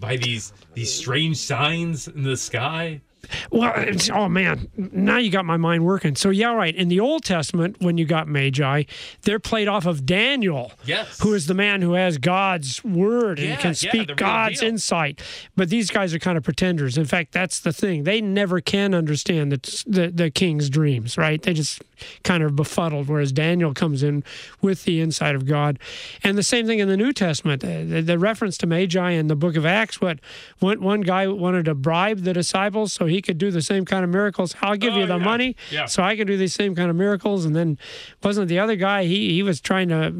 by 0.00 0.16
these 0.16 0.52
these 0.72 0.92
strange 0.92 1.36
signs 1.36 2.08
in 2.08 2.22
the 2.22 2.36
sky. 2.36 3.00
Well, 3.50 3.72
it's, 3.76 4.10
oh 4.10 4.28
man, 4.28 4.68
now 4.76 5.18
you 5.18 5.30
got 5.30 5.44
my 5.44 5.56
mind 5.56 5.84
working. 5.84 6.14
So 6.16 6.30
yeah, 6.30 6.52
right. 6.54 6.74
In 6.74 6.88
the 6.88 7.00
Old 7.00 7.24
Testament, 7.24 7.76
when 7.80 7.98
you 7.98 8.04
got 8.04 8.28
Magi, 8.28 8.84
they're 9.22 9.38
played 9.40 9.68
off 9.68 9.86
of 9.86 10.04
Daniel, 10.06 10.72
Yes. 10.84 11.18
who 11.20 11.34
is 11.34 11.46
the 11.46 11.54
man 11.54 11.82
who 11.82 11.92
has 11.94 12.18
God's 12.18 12.82
word 12.84 13.38
and 13.38 13.48
Yeah, 13.48 13.56
can 13.56 13.74
speak 13.74 14.08
real 14.08 14.16
God's 14.16 14.60
deal. 14.60 14.68
insight. 14.70 15.20
But 15.56 15.68
these 15.70 15.90
guys 15.90 16.14
are 16.14 16.18
kind 16.18 16.36
of 16.38 16.44
pretenders. 16.44 16.96
In 16.98 17.04
fact, 17.04 17.32
that's 17.32 17.60
the 17.60 17.72
thing. 17.72 18.04
They 18.04 18.20
never 18.20 18.60
can 18.60 18.94
understand 18.94 19.52
the 19.52 19.84
the, 19.86 20.08
the 20.10 20.30
king's 20.30 20.68
dreams. 20.70 21.16
Right? 21.18 21.40
They 21.42 21.52
just 21.54 21.82
kind 22.22 22.42
of 22.42 22.56
befuddled. 22.56 23.08
Whereas 23.08 23.32
Daniel 23.32 23.74
comes 23.74 24.02
in 24.02 24.24
with 24.60 24.84
the 24.84 25.00
insight 25.00 25.34
of 25.34 25.46
God, 25.46 25.78
and 26.22 26.36
the 26.38 26.42
same 26.42 26.66
thing 26.66 26.78
in 26.78 26.88
the 26.88 26.96
New 26.96 27.12
Testament. 27.12 27.62
The, 27.62 28.02
the 28.02 28.18
reference 28.18 28.56
to 28.58 28.66
Magi 28.66 29.10
in 29.10 29.26
the 29.28 29.36
Book 29.36 29.56
of 29.56 29.64
Acts. 29.66 30.00
What 30.00 30.20
one 30.58 30.80
one 30.82 31.00
guy 31.00 31.26
wanted 31.28 31.64
to 31.66 31.74
bribe 31.74 32.20
the 32.20 32.32
disciples 32.32 32.92
so 32.92 33.06
he 33.06 33.20
could 33.22 33.38
do 33.38 33.50
the 33.50 33.62
same 33.62 33.84
kind 33.84 34.04
of 34.04 34.10
miracles. 34.10 34.54
I'll 34.62 34.76
give 34.76 34.94
Oh, 34.94 34.98
you 35.00 35.06
the 35.06 35.18
yeah. 35.18 35.24
money 35.24 35.56
Yeah. 35.70 35.86
so 35.86 36.02
I 36.02 36.16
can 36.16 36.26
do 36.26 36.36
these 36.36 36.54
same 36.54 36.74
kind 36.74 36.90
of 36.90 36.96
miracles. 36.96 37.44
And 37.44 37.54
then 37.56 37.78
wasn't 38.22 38.48
the 38.48 38.58
other 38.58 38.76
guy? 38.76 39.04
He 39.04 39.32
he 39.32 39.42
was 39.42 39.60
trying 39.60 39.88
to 39.88 40.12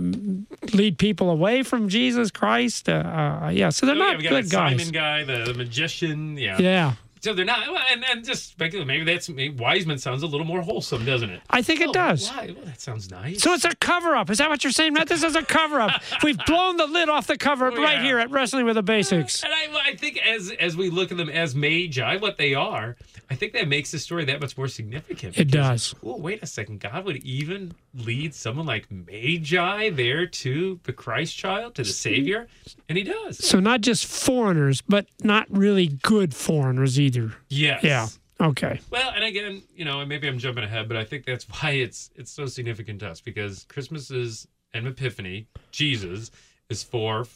lead 0.76 0.98
people 0.98 1.30
away 1.30 1.62
from 1.62 1.88
Jesus 1.88 2.30
Christ. 2.30 2.88
Uh, 2.88 3.40
uh, 3.44 3.48
yeah, 3.50 3.70
so 3.70 3.86
they're 3.86 3.94
Oh, 3.94 3.98
yeah, 3.98 4.12
not 4.12 4.22
got 4.22 4.28
good 4.30 4.50
guys. 4.50 4.78
Simon 4.78 4.92
guy, 4.92 5.24
the, 5.24 5.44
the 5.44 5.54
magician. 5.54 6.36
Yeah. 6.36 6.58
Yeah, 6.58 6.92
So 7.24 7.32
they're 7.32 7.46
not, 7.46 7.66
and, 7.90 8.04
and 8.04 8.22
just 8.22 8.50
speculate. 8.50 8.86
Maybe 8.86 9.02
that's 9.04 9.30
maybe 9.30 9.54
Wiseman 9.56 9.96
sounds 9.96 10.22
a 10.22 10.26
little 10.26 10.44
more 10.46 10.60
wholesome, 10.60 11.06
doesn't 11.06 11.30
it? 11.30 11.40
I 11.48 11.62
think 11.62 11.80
it 11.80 11.88
Oh, 11.88 11.92
does. 11.92 12.28
Why? 12.28 12.52
Well, 12.54 12.66
that 12.66 12.82
sounds 12.82 13.10
nice. 13.10 13.40
So 13.40 13.54
it's 13.54 13.64
a 13.64 13.74
cover 13.76 14.14
up. 14.14 14.28
Is 14.28 14.36
that 14.38 14.50
what 14.50 14.62
you're 14.62 14.72
saying, 14.72 14.92
Matt? 14.92 15.08
This 15.08 15.22
is 15.22 15.34
a 15.34 15.42
cover 15.42 15.80
up. 15.80 16.02
We've 16.22 16.36
blown 16.44 16.76
the 16.76 16.86
lid 16.86 17.08
off 17.08 17.26
the 17.26 17.38
cover 17.38 17.66
up 17.68 17.74
Oh, 17.78 17.82
right 17.82 17.96
yeah. 17.96 18.02
here 18.02 18.18
at 18.18 18.30
Wrestling 18.30 18.66
with 18.66 18.74
the 18.74 18.82
Basics. 18.82 19.42
And 19.42 19.54
I, 19.54 19.90
I 19.92 19.96
think 19.96 20.18
as 20.18 20.52
as 20.60 20.76
we 20.76 20.90
look 20.90 21.10
at 21.12 21.16
them 21.16 21.30
as 21.30 21.54
magi, 21.54 22.18
what 22.18 22.36
they 22.36 22.52
are, 22.54 22.96
I 23.34 23.36
think 23.36 23.52
that 23.54 23.66
makes 23.66 23.90
the 23.90 23.98
story 23.98 24.24
that 24.26 24.40
much 24.40 24.56
more 24.56 24.68
significant. 24.68 25.36
It 25.36 25.50
does. 25.50 25.92
Oh, 26.04 26.16
wait 26.18 26.40
a 26.40 26.46
second. 26.46 26.78
God 26.78 27.04
would 27.04 27.16
even 27.24 27.72
lead 27.92 28.32
someone 28.32 28.64
like 28.64 28.86
Magi 28.92 29.90
there 29.90 30.24
to 30.24 30.78
the 30.84 30.92
Christ 30.92 31.36
child, 31.36 31.74
to 31.74 31.82
the 31.82 31.88
Savior, 31.88 32.46
and 32.88 32.96
He 32.96 33.02
does. 33.02 33.44
So 33.44 33.58
not 33.58 33.80
just 33.80 34.06
foreigners, 34.06 34.82
but 34.82 35.06
not 35.24 35.48
really 35.50 35.88
good 35.88 36.32
foreigners 36.32 37.00
either. 37.00 37.32
Yes. 37.48 37.82
Yeah. 37.82 38.06
Okay. 38.40 38.80
Well, 38.90 39.10
and 39.12 39.24
again, 39.24 39.62
you 39.74 39.84
know, 39.84 40.06
maybe 40.06 40.28
I'm 40.28 40.38
jumping 40.38 40.62
ahead, 40.62 40.86
but 40.86 40.96
I 40.96 41.02
think 41.02 41.24
that's 41.26 41.44
why 41.60 41.70
it's 41.70 42.10
it's 42.14 42.30
so 42.30 42.46
significant 42.46 43.00
to 43.00 43.08
us 43.08 43.20
because 43.20 43.64
Christmas 43.68 44.12
is 44.12 44.46
an 44.74 44.86
Epiphany. 44.86 45.48
Jesus 45.72 46.30
is 46.68 46.84
for 46.84 47.26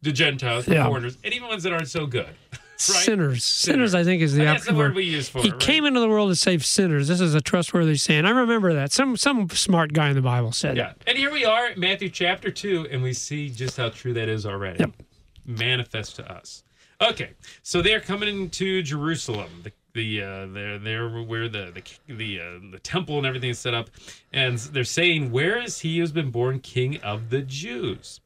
the 0.00 0.10
Gentiles, 0.12 0.64
the 0.64 0.76
Yeah. 0.76 0.86
foreigners, 0.86 1.18
and 1.22 1.34
even 1.34 1.48
ones 1.48 1.64
that 1.64 1.74
aren't 1.74 1.88
so 1.90 2.06
good. 2.06 2.28
Sinners. 2.80 3.44
Sinners, 3.44 3.94
I 3.94 4.04
think, 4.04 4.22
is 4.22 4.34
the 4.34 4.44
that's 4.44 4.70
word 4.70 4.94
we 4.94 5.04
use 5.04 5.28
for 5.28 5.40
He 5.42 5.48
it. 5.48 5.52
right? 5.52 5.60
came 5.60 5.84
into 5.84 5.98
the 6.00 6.08
world 6.08 6.30
to 6.30 6.36
save 6.36 6.64
sinners. 6.64 7.08
This 7.08 7.20
is 7.20 7.34
a 7.34 7.40
trustworthy 7.40 7.96
saying. 7.96 8.24
I 8.24 8.30
remember 8.30 8.72
that. 8.74 8.92
Some 8.92 9.16
some 9.16 9.48
smart 9.50 9.92
guy 9.92 10.10
in 10.10 10.14
the 10.14 10.22
Bible 10.22 10.52
said 10.52 10.76
Yeah. 10.76 10.92
And 11.06 11.18
here 11.18 11.32
we 11.32 11.44
are, 11.44 11.70
Matthew 11.76 12.08
chapter 12.08 12.50
2, 12.50 12.88
and 12.90 13.02
we 13.02 13.12
see 13.12 13.48
just 13.50 13.76
how 13.76 13.88
true 13.88 14.12
that 14.14 14.28
is 14.28 14.46
already. 14.46 14.78
Yep. 14.80 14.92
Manifest 15.44 16.16
to 16.16 16.32
us. 16.32 16.62
Okay. 17.00 17.30
So 17.62 17.82
they're 17.82 18.00
coming 18.00 18.28
into 18.28 18.82
Jerusalem. 18.82 19.48
The 19.64 19.72
the 19.94 20.22
uh 20.22 20.46
they're 20.52 20.78
they're 20.78 21.08
where 21.22 21.48
the 21.48 21.72
the 22.06 22.14
the, 22.14 22.40
uh, 22.40 22.70
the 22.70 22.78
temple 22.78 23.18
and 23.18 23.26
everything 23.26 23.50
is 23.50 23.58
set 23.58 23.74
up 23.74 23.88
and 24.32 24.56
they're 24.58 24.84
saying 24.84 25.32
where 25.32 25.58
is 25.60 25.80
he 25.80 25.98
who's 25.98 26.12
been 26.12 26.30
born 26.30 26.60
king 26.60 27.00
of 27.00 27.30
the 27.30 27.40
Jews 27.40 28.20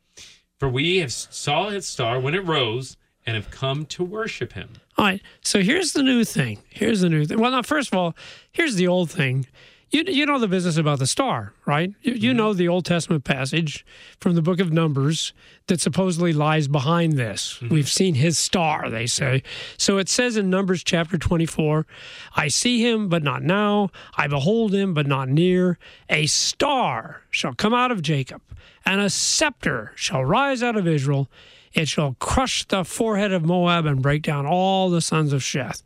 for 0.58 0.68
we 0.68 0.98
have 0.98 1.12
saw 1.12 1.70
his 1.70 1.86
star 1.86 2.18
when 2.20 2.34
it 2.34 2.44
rose 2.44 2.96
and 3.26 3.36
have 3.36 3.50
come 3.50 3.86
to 3.86 4.04
worship 4.04 4.52
him 4.52 4.70
All 4.98 5.04
right. 5.04 5.22
So 5.42 5.60
here's 5.60 5.92
the 5.92 6.02
new 6.02 6.24
thing. 6.24 6.58
Here's 6.68 7.00
the 7.00 7.08
new 7.08 7.24
thing. 7.24 7.38
Well, 7.38 7.50
now, 7.50 7.62
first 7.62 7.92
of 7.92 7.98
all, 7.98 8.14
here's 8.52 8.76
the 8.76 8.88
old 8.88 9.10
thing. 9.10 9.46
You, 9.92 10.04
you 10.06 10.24
know 10.24 10.38
the 10.38 10.48
business 10.48 10.78
about 10.78 11.00
the 11.00 11.06
star, 11.06 11.52
right? 11.66 11.92
You, 12.00 12.14
you 12.14 12.30
mm-hmm. 12.30 12.38
know 12.38 12.54
the 12.54 12.66
Old 12.66 12.86
Testament 12.86 13.24
passage 13.24 13.84
from 14.20 14.34
the 14.34 14.40
book 14.40 14.58
of 14.58 14.72
Numbers 14.72 15.34
that 15.66 15.82
supposedly 15.82 16.32
lies 16.32 16.66
behind 16.66 17.18
this. 17.18 17.58
Mm-hmm. 17.58 17.74
We've 17.74 17.88
seen 17.88 18.14
his 18.14 18.38
star, 18.38 18.88
they 18.88 19.06
say. 19.06 19.42
So 19.76 19.98
it 19.98 20.08
says 20.08 20.38
in 20.38 20.48
Numbers 20.48 20.82
chapter 20.82 21.18
24 21.18 21.86
I 22.34 22.48
see 22.48 22.80
him, 22.80 23.10
but 23.10 23.22
not 23.22 23.42
now. 23.42 23.90
I 24.16 24.28
behold 24.28 24.72
him, 24.72 24.94
but 24.94 25.06
not 25.06 25.28
near. 25.28 25.78
A 26.08 26.24
star 26.24 27.20
shall 27.28 27.54
come 27.54 27.74
out 27.74 27.92
of 27.92 28.00
Jacob, 28.00 28.40
and 28.86 28.98
a 28.98 29.10
scepter 29.10 29.92
shall 29.94 30.24
rise 30.24 30.62
out 30.62 30.76
of 30.76 30.88
Israel. 30.88 31.28
It 31.74 31.88
shall 31.88 32.16
crush 32.18 32.64
the 32.64 32.84
forehead 32.84 33.32
of 33.32 33.44
Moab 33.44 33.86
and 33.86 34.02
break 34.02 34.22
down 34.22 34.46
all 34.46 34.90
the 34.90 35.00
sons 35.00 35.32
of 35.32 35.40
Sheth. 35.42 35.82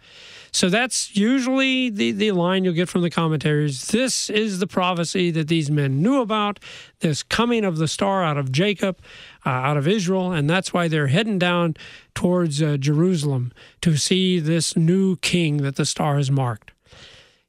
So 0.52 0.70
that's 0.70 1.14
usually 1.14 1.90
the, 1.90 2.12
the 2.12 2.32
line 2.32 2.64
you'll 2.64 2.72
get 2.72 2.88
from 2.88 3.02
the 3.02 3.10
commentaries. 3.10 3.88
This 3.88 4.30
is 4.30 4.58
the 4.58 4.66
prophecy 4.66 5.30
that 5.32 5.48
these 5.48 5.70
men 5.70 6.02
knew 6.02 6.22
about, 6.22 6.60
this 7.00 7.22
coming 7.22 7.62
of 7.62 7.76
the 7.76 7.86
star 7.86 8.24
out 8.24 8.38
of 8.38 8.50
Jacob, 8.50 8.98
uh, 9.44 9.50
out 9.50 9.76
of 9.76 9.86
Israel, 9.86 10.32
and 10.32 10.48
that's 10.48 10.72
why 10.72 10.88
they're 10.88 11.08
heading 11.08 11.38
down 11.38 11.76
towards 12.14 12.62
uh, 12.62 12.78
Jerusalem 12.78 13.52
to 13.82 13.96
see 13.96 14.38
this 14.38 14.76
new 14.76 15.16
king 15.16 15.58
that 15.58 15.76
the 15.76 15.84
star 15.84 16.16
has 16.16 16.30
marked. 16.30 16.72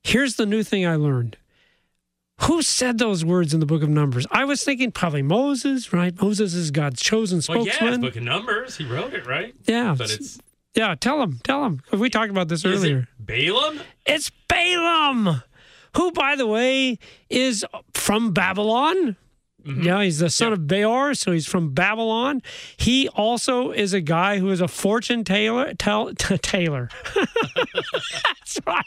Here's 0.03 0.35
the 0.35 0.45
new 0.45 0.61
thing 0.61 0.85
I 0.85 0.95
learned. 0.95 1.37
Who 2.41 2.61
said 2.61 2.97
those 2.99 3.25
words 3.25 3.53
in 3.53 3.59
the 3.59 3.65
book 3.65 3.81
of 3.81 3.89
Numbers? 3.89 4.27
I 4.31 4.45
was 4.45 4.63
thinking 4.63 4.91
probably 4.91 5.21
Moses, 5.23 5.91
right? 5.91 6.19
Moses 6.21 6.53
is 6.53 6.69
God's 6.71 7.01
chosen 7.01 7.41
Well, 7.49 7.65
yeah, 7.65 7.73
spokesman. 7.73 7.93
it's 7.95 8.01
Book 8.01 8.15
of 8.15 8.23
Numbers. 8.23 8.77
He 8.77 8.85
wrote 8.85 9.13
it, 9.13 9.25
right? 9.25 9.55
yeah, 9.65 9.95
But 9.97 10.11
it's 10.11 10.37
yeah. 10.75 10.93
Tell 10.95 11.21
him, 11.21 11.39
tell 11.43 11.65
him. 11.65 11.81
We 11.91 12.09
talked 12.09 12.29
about 12.29 12.47
this 12.47 12.63
is 12.63 12.83
earlier. 12.83 13.07
it 13.19 13.25
Balaam. 13.25 13.79
It's 14.05 14.29
Balaam, 14.47 15.41
who, 15.95 16.11
by 16.11 16.35
the 16.35 16.45
way, 16.45 16.99
is 17.29 17.65
from 17.93 18.33
Babylon. 18.33 19.15
Yeah, 19.67 20.01
he's 20.03 20.19
the 20.19 20.29
son 20.29 20.53
of 20.53 20.65
Beor, 20.65 21.13
so 21.13 21.31
he's 21.31 21.45
from 21.47 21.73
Babylon. 21.73 22.41
He 22.77 23.09
also 23.09 23.71
is 23.71 23.93
a 23.93 23.99
guy 24.01 24.39
who 24.39 24.49
is 24.49 24.61
a 24.61 24.67
fortune 24.67 25.23
tailor. 25.23 25.73
Tell, 25.73 26.13
tailor. 26.15 26.89
That's 27.15 28.59
right. 28.65 28.85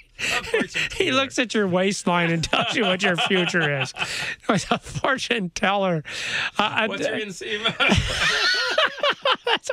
He 0.94 1.12
looks 1.12 1.38
at 1.38 1.54
your 1.54 1.66
waistline 1.66 2.30
and 2.30 2.42
tells 2.42 2.75
you 2.75 2.84
what 2.84 3.02
your 3.02 3.16
future 3.16 3.80
is. 3.80 3.92
He's 4.49 4.66
a 4.70 4.78
fortune 4.78 5.50
teller. 5.50 6.02
Uh, 6.58 6.87
What's 6.87 7.06
your 7.06 7.18
inseam? 7.18 7.75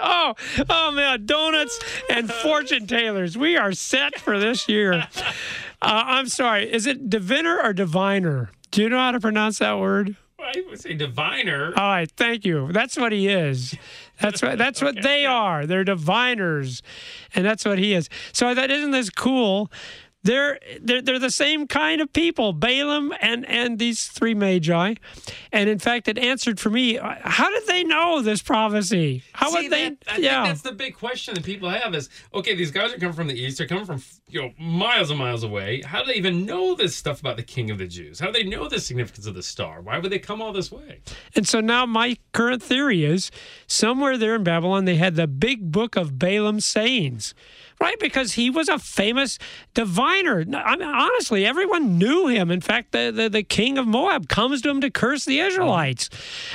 Oh, 0.01 0.33
oh 0.69 0.91
man, 0.91 1.25
donuts 1.25 1.79
and 2.09 2.31
fortune 2.31 2.87
tailors. 2.87 3.37
We 3.37 3.55
are 3.57 3.71
set 3.71 4.19
for 4.19 4.39
this 4.39 4.67
year. 4.67 4.93
Uh, 4.93 5.05
I'm 5.81 6.27
sorry. 6.27 6.71
Is 6.71 6.85
it 6.85 7.09
diviner 7.09 7.61
or 7.61 7.73
diviner? 7.73 8.49
Do 8.71 8.81
you 8.81 8.89
know 8.89 8.97
how 8.97 9.11
to 9.11 9.19
pronounce 9.19 9.59
that 9.59 9.77
word? 9.79 10.15
I 10.47 10.63
would 10.69 10.79
say 10.79 10.93
diviner. 10.93 11.73
All 11.75 11.89
right, 11.89 12.09
thank 12.09 12.45
you. 12.45 12.71
That's 12.71 12.95
what 12.95 13.11
he 13.11 13.27
is. 13.27 13.75
That's 14.21 14.41
what 14.41 14.57
that's 14.57 14.81
what 14.81 15.01
they 15.03 15.25
are. 15.25 15.65
They're 15.65 15.83
diviners, 15.83 16.81
and 17.35 17.45
that's 17.45 17.65
what 17.65 17.79
he 17.79 17.93
is. 17.93 18.07
So 18.31 18.53
that 18.53 18.71
isn't 18.71 18.91
this 18.91 19.09
cool. 19.09 19.69
They're, 20.23 20.59
they're 20.81 21.01
they're 21.01 21.19
the 21.19 21.29
same 21.31 21.67
kind 21.67 22.01
of 22.01 22.11
people, 22.11 22.51
Balaam 22.51 23.13
and 23.21 23.45
and 23.45 23.79
these 23.79 24.07
three 24.07 24.33
magi, 24.33 24.95
and 25.53 25.69
in 25.69 25.79
fact, 25.79 26.07
it 26.09 26.17
answered 26.17 26.59
for 26.59 26.69
me. 26.69 26.95
How 26.95 27.49
did 27.49 27.65
they 27.67 27.83
know 27.85 28.21
this 28.21 28.41
prophecy? 28.41 29.23
How 29.31 29.49
See, 29.51 29.63
would 29.63 29.71
they? 29.71 29.89
that- 29.89 29.97
I 30.09 30.17
yeah, 30.17 30.43
think 30.43 30.47
that's 30.55 30.61
the 30.63 30.73
big 30.73 30.95
question 30.95 31.35
that 31.35 31.45
people 31.45 31.69
have 31.69 31.95
is 31.95 32.09
okay, 32.33 32.55
these 32.55 32.71
guys 32.71 32.91
are 32.91 32.97
coming 32.97 33.13
from 33.15 33.27
the 33.27 33.39
east, 33.39 33.57
they're 33.59 33.67
coming 33.67 33.85
from 33.85 34.01
you 34.27 34.41
know 34.41 34.51
miles 34.59 35.11
and 35.11 35.19
miles 35.19 35.43
away. 35.43 35.81
How 35.85 36.01
do 36.03 36.07
they 36.11 36.17
even 36.17 36.45
know 36.45 36.75
this 36.75 36.93
stuff 36.95 37.21
about 37.21 37.37
the 37.37 37.43
King 37.43 37.71
of 37.71 37.77
the 37.77 37.87
Jews? 37.87 38.19
How 38.19 38.27
do 38.27 38.33
they 38.33 38.43
know 38.43 38.67
the 38.67 38.81
significance 38.81 39.27
of 39.27 39.35
the 39.35 39.43
star? 39.43 39.79
Why 39.81 39.97
would 39.99 40.11
they 40.11 40.19
come 40.19 40.41
all 40.41 40.51
this 40.51 40.71
way? 40.71 40.99
And 41.35 41.47
so 41.47 41.61
now 41.61 41.85
my 41.85 42.17
current 42.33 42.61
theory 42.61 43.05
is 43.05 43.31
somewhere 43.67 44.17
there 44.17 44.35
in 44.35 44.43
Babylon, 44.43 44.83
they 44.85 44.95
had 44.95 45.15
the 45.15 45.27
big 45.27 45.71
book 45.71 45.95
of 45.95 46.19
Balaam's 46.19 46.65
sayings, 46.65 47.33
right? 47.79 47.99
Because 47.99 48.33
he 48.33 48.49
was 48.49 48.69
a 48.69 48.79
famous 48.79 49.37
diviner. 49.73 50.39
I 50.53 50.75
mean, 50.75 50.87
honestly, 50.87 51.45
everyone 51.45 51.97
knew 51.97 52.27
him. 52.27 52.49
In 52.51 52.61
fact, 52.61 52.91
the, 52.91 53.11
the, 53.15 53.29
the 53.29 53.43
king 53.43 53.77
of 53.77 53.85
Moab 53.87 54.27
comes 54.29 54.61
to 54.63 54.69
him 54.69 54.81
to 54.81 54.89
curse 54.89 55.25
the 55.25 55.39
Israelites. 55.39 56.09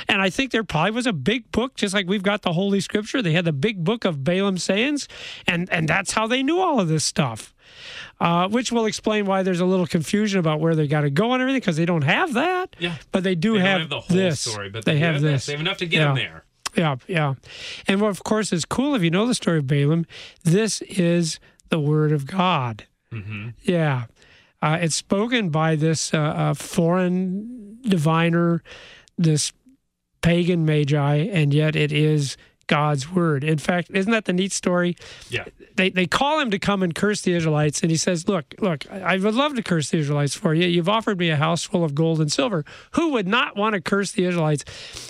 And 0.09 0.21
I 0.21 0.29
think 0.29 0.51
there 0.51 0.63
probably 0.63 0.91
was 0.91 1.07
a 1.07 1.13
big 1.13 1.51
book, 1.51 1.75
just 1.75 1.93
like 1.93 2.07
we've 2.07 2.23
got 2.23 2.41
the 2.41 2.53
Holy 2.53 2.79
Scripture. 2.79 3.21
They 3.21 3.33
had 3.33 3.45
the 3.45 3.53
big 3.53 3.83
book 3.83 4.05
of 4.05 4.23
Balaam's 4.23 4.63
sayings, 4.63 5.07
and, 5.47 5.69
and 5.71 5.87
that's 5.87 6.11
how 6.13 6.27
they 6.27 6.43
knew 6.43 6.59
all 6.59 6.79
of 6.79 6.87
this 6.87 7.03
stuff. 7.05 7.53
Uh, 8.19 8.47
which 8.47 8.71
will 8.71 8.85
explain 8.85 9.25
why 9.25 9.43
there's 9.43 9.59
a 9.59 9.65
little 9.65 9.87
confusion 9.87 10.39
about 10.39 10.59
where 10.59 10.75
they 10.75 10.87
got 10.87 11.01
to 11.01 11.09
go 11.09 11.33
and 11.33 11.41
everything 11.41 11.59
because 11.59 11.75
they 11.75 11.85
don't 11.85 12.03
have 12.03 12.33
that. 12.33 12.73
Yeah. 12.79 12.95
but 13.11 13.23
they 13.23 13.35
do 13.35 13.53
They 13.53 13.59
have, 13.61 13.81
have 13.81 13.89
the 13.89 13.99
whole 13.99 14.15
this. 14.15 14.39
story, 14.41 14.69
but 14.69 14.85
they, 14.85 14.99
have, 14.99 15.19
this. 15.19 15.47
They 15.47 15.53
have 15.53 15.59
enough 15.59 15.77
to 15.77 15.85
get 15.87 15.97
Yeah. 15.97 16.05
them 16.05 16.15
there. 16.15 16.45
Yeah, 16.75 16.95
yeah. 17.07 17.35
And 17.87 18.01
what, 18.01 18.09
of 18.09 18.23
course, 18.23 18.51
is 18.51 18.65
cool 18.65 18.95
if 18.95 19.03
you 19.03 19.11
know 19.11 19.27
the 19.27 19.35
story 19.35 19.59
of 19.59 19.67
Balaam, 19.67 20.05
this 20.43 20.81
is 20.83 21.39
the 21.69 21.79
word 21.79 22.11
of 22.11 22.25
God. 22.25 22.85
Mm-hmm. 23.11 23.49
Yeah. 23.61 24.05
Uh, 24.61 24.77
it's 24.81 24.95
spoken 24.95 25.49
by 25.49 25.75
this 25.75 26.13
uh, 26.13 26.17
uh, 26.17 26.53
foreign 26.53 27.77
diviner, 27.81 28.63
this 29.17 29.51
pagan 30.21 30.65
magi, 30.65 31.15
and 31.17 31.53
yet 31.53 31.75
it 31.75 31.91
is 31.91 32.37
God's 32.67 33.11
word. 33.11 33.43
In 33.43 33.57
fact, 33.57 33.89
isn't 33.93 34.11
that 34.11 34.25
the 34.25 34.33
neat 34.33 34.51
story? 34.51 34.95
Yeah. 35.29 35.45
They, 35.75 35.89
they 35.89 36.05
call 36.05 36.39
him 36.39 36.51
to 36.51 36.59
come 36.59 36.83
and 36.83 36.93
curse 36.93 37.21
the 37.21 37.33
Israelites, 37.33 37.81
and 37.81 37.89
he 37.89 37.97
says, 37.97 38.27
Look, 38.27 38.55
look, 38.59 38.85
I 38.91 39.13
I 39.13 39.17
would 39.17 39.35
love 39.35 39.55
to 39.55 39.63
curse 39.63 39.89
the 39.89 39.99
Israelites 39.99 40.35
for 40.35 40.53
you. 40.53 40.67
You've 40.67 40.89
offered 40.89 41.19
me 41.19 41.29
a 41.29 41.35
house 41.35 41.63
full 41.63 41.83
of 41.83 41.93
gold 41.93 42.19
and 42.19 42.31
silver. 42.31 42.65
Who 42.91 43.09
would 43.11 43.27
not 43.27 43.55
want 43.55 43.75
to 43.75 43.81
curse 43.81 44.11
the 44.11 44.25
Israelites? 44.25 44.63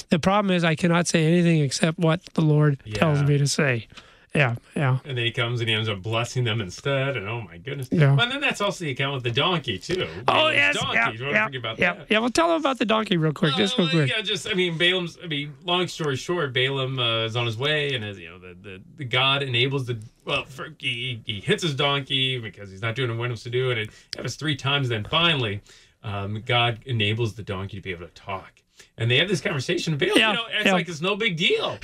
The 0.09 0.19
problem 0.19 0.53
is, 0.53 0.63
I 0.63 0.75
cannot 0.75 1.07
say 1.07 1.25
anything 1.25 1.61
except 1.61 1.99
what 1.99 2.21
the 2.33 2.41
Lord 2.41 2.81
tells 2.93 3.23
me 3.23 3.37
to 3.37 3.47
say. 3.47 3.87
Yeah, 4.35 4.55
yeah. 4.75 4.97
And 5.05 5.15
then 5.15 5.25
he 5.25 5.31
comes 5.31 5.59
and 5.59 5.69
he 5.69 5.75
ends 5.75 5.87
up 5.87 6.01
blessing 6.01 6.43
them 6.43 6.59
instead. 6.59 7.17
And 7.17 7.27
oh 7.27 7.41
my 7.41 7.57
goodness. 7.57 7.87
Yeah. 7.91 8.17
And 8.19 8.31
then 8.31 8.41
that's 8.41 8.61
also 8.61 8.83
the 8.83 8.91
account 8.91 9.13
with 9.13 9.23
the 9.23 9.31
donkey 9.31 9.77
too. 9.77 10.07
Oh 10.09 10.23
Balaam's 10.23 10.55
yes, 10.55 10.75
donkey. 10.75 10.95
yeah, 10.95 11.29
yeah, 11.29 11.57
about 11.59 11.79
yeah, 11.79 11.93
that. 11.93 12.07
yeah. 12.09 12.17
Well, 12.17 12.31
tell 12.31 12.47
them 12.47 12.57
about 12.57 12.79
the 12.79 12.85
donkey 12.85 13.17
real 13.17 13.33
quick, 13.33 13.53
just 13.55 13.77
real 13.77 13.89
quick. 13.89 14.09
Yeah, 14.09 14.21
just 14.21 14.49
I 14.49 14.55
mean, 14.55 14.77
Balaam's. 14.77 15.19
I 15.23 15.27
mean, 15.27 15.53
long 15.63 15.87
story 15.87 16.15
short, 16.15 16.51
Balaam 16.51 16.97
uh, 16.97 17.25
is 17.25 17.35
on 17.35 17.45
his 17.45 17.57
way, 17.57 17.93
and 17.93 18.03
as 18.03 18.17
you 18.17 18.29
know, 18.29 18.39
the, 18.39 18.55
the, 18.59 18.81
the 18.97 19.05
God 19.05 19.43
enables 19.43 19.85
the 19.85 19.99
well, 20.25 20.45
for, 20.45 20.69
he, 20.79 21.21
he 21.25 21.39
hits 21.39 21.61
his 21.61 21.75
donkey 21.75 22.39
because 22.39 22.71
he's 22.71 22.81
not 22.81 22.95
doing 22.95 23.15
what 23.17 23.25
he 23.25 23.29
wants 23.29 23.43
to 23.43 23.51
do, 23.51 23.69
and 23.69 23.79
it 23.79 23.89
happens 24.15 24.35
three 24.35 24.55
times. 24.55 24.89
Then 24.89 25.03
finally, 25.03 25.61
um, 26.03 26.41
God 26.45 26.79
enables 26.87 27.35
the 27.35 27.43
donkey 27.43 27.77
to 27.77 27.83
be 27.83 27.91
able 27.91 28.07
to 28.07 28.13
talk. 28.13 28.62
And 28.97 29.09
they 29.09 29.17
have 29.17 29.27
this 29.27 29.41
conversation. 29.41 29.97
Balaam, 29.97 30.17
Yeah, 30.17 30.29
you 30.31 30.37
know, 30.37 30.45
it's 30.51 30.65
yeah. 30.65 30.73
like 30.73 30.87
it's 30.87 31.01
no 31.01 31.15
big 31.15 31.37
deal. 31.37 31.77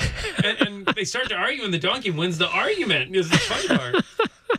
And, 0.44 0.62
and 0.62 0.86
they 0.96 1.04
start 1.04 1.30
to 1.30 1.36
argue, 1.36 1.64
and 1.64 1.74
the 1.74 1.80
donkey 1.80 2.12
wins 2.12 2.38
the 2.38 2.48
argument. 2.50 3.16
Is 3.16 3.30
the 3.30 3.38
funny 3.38 3.68
part. 3.68 4.06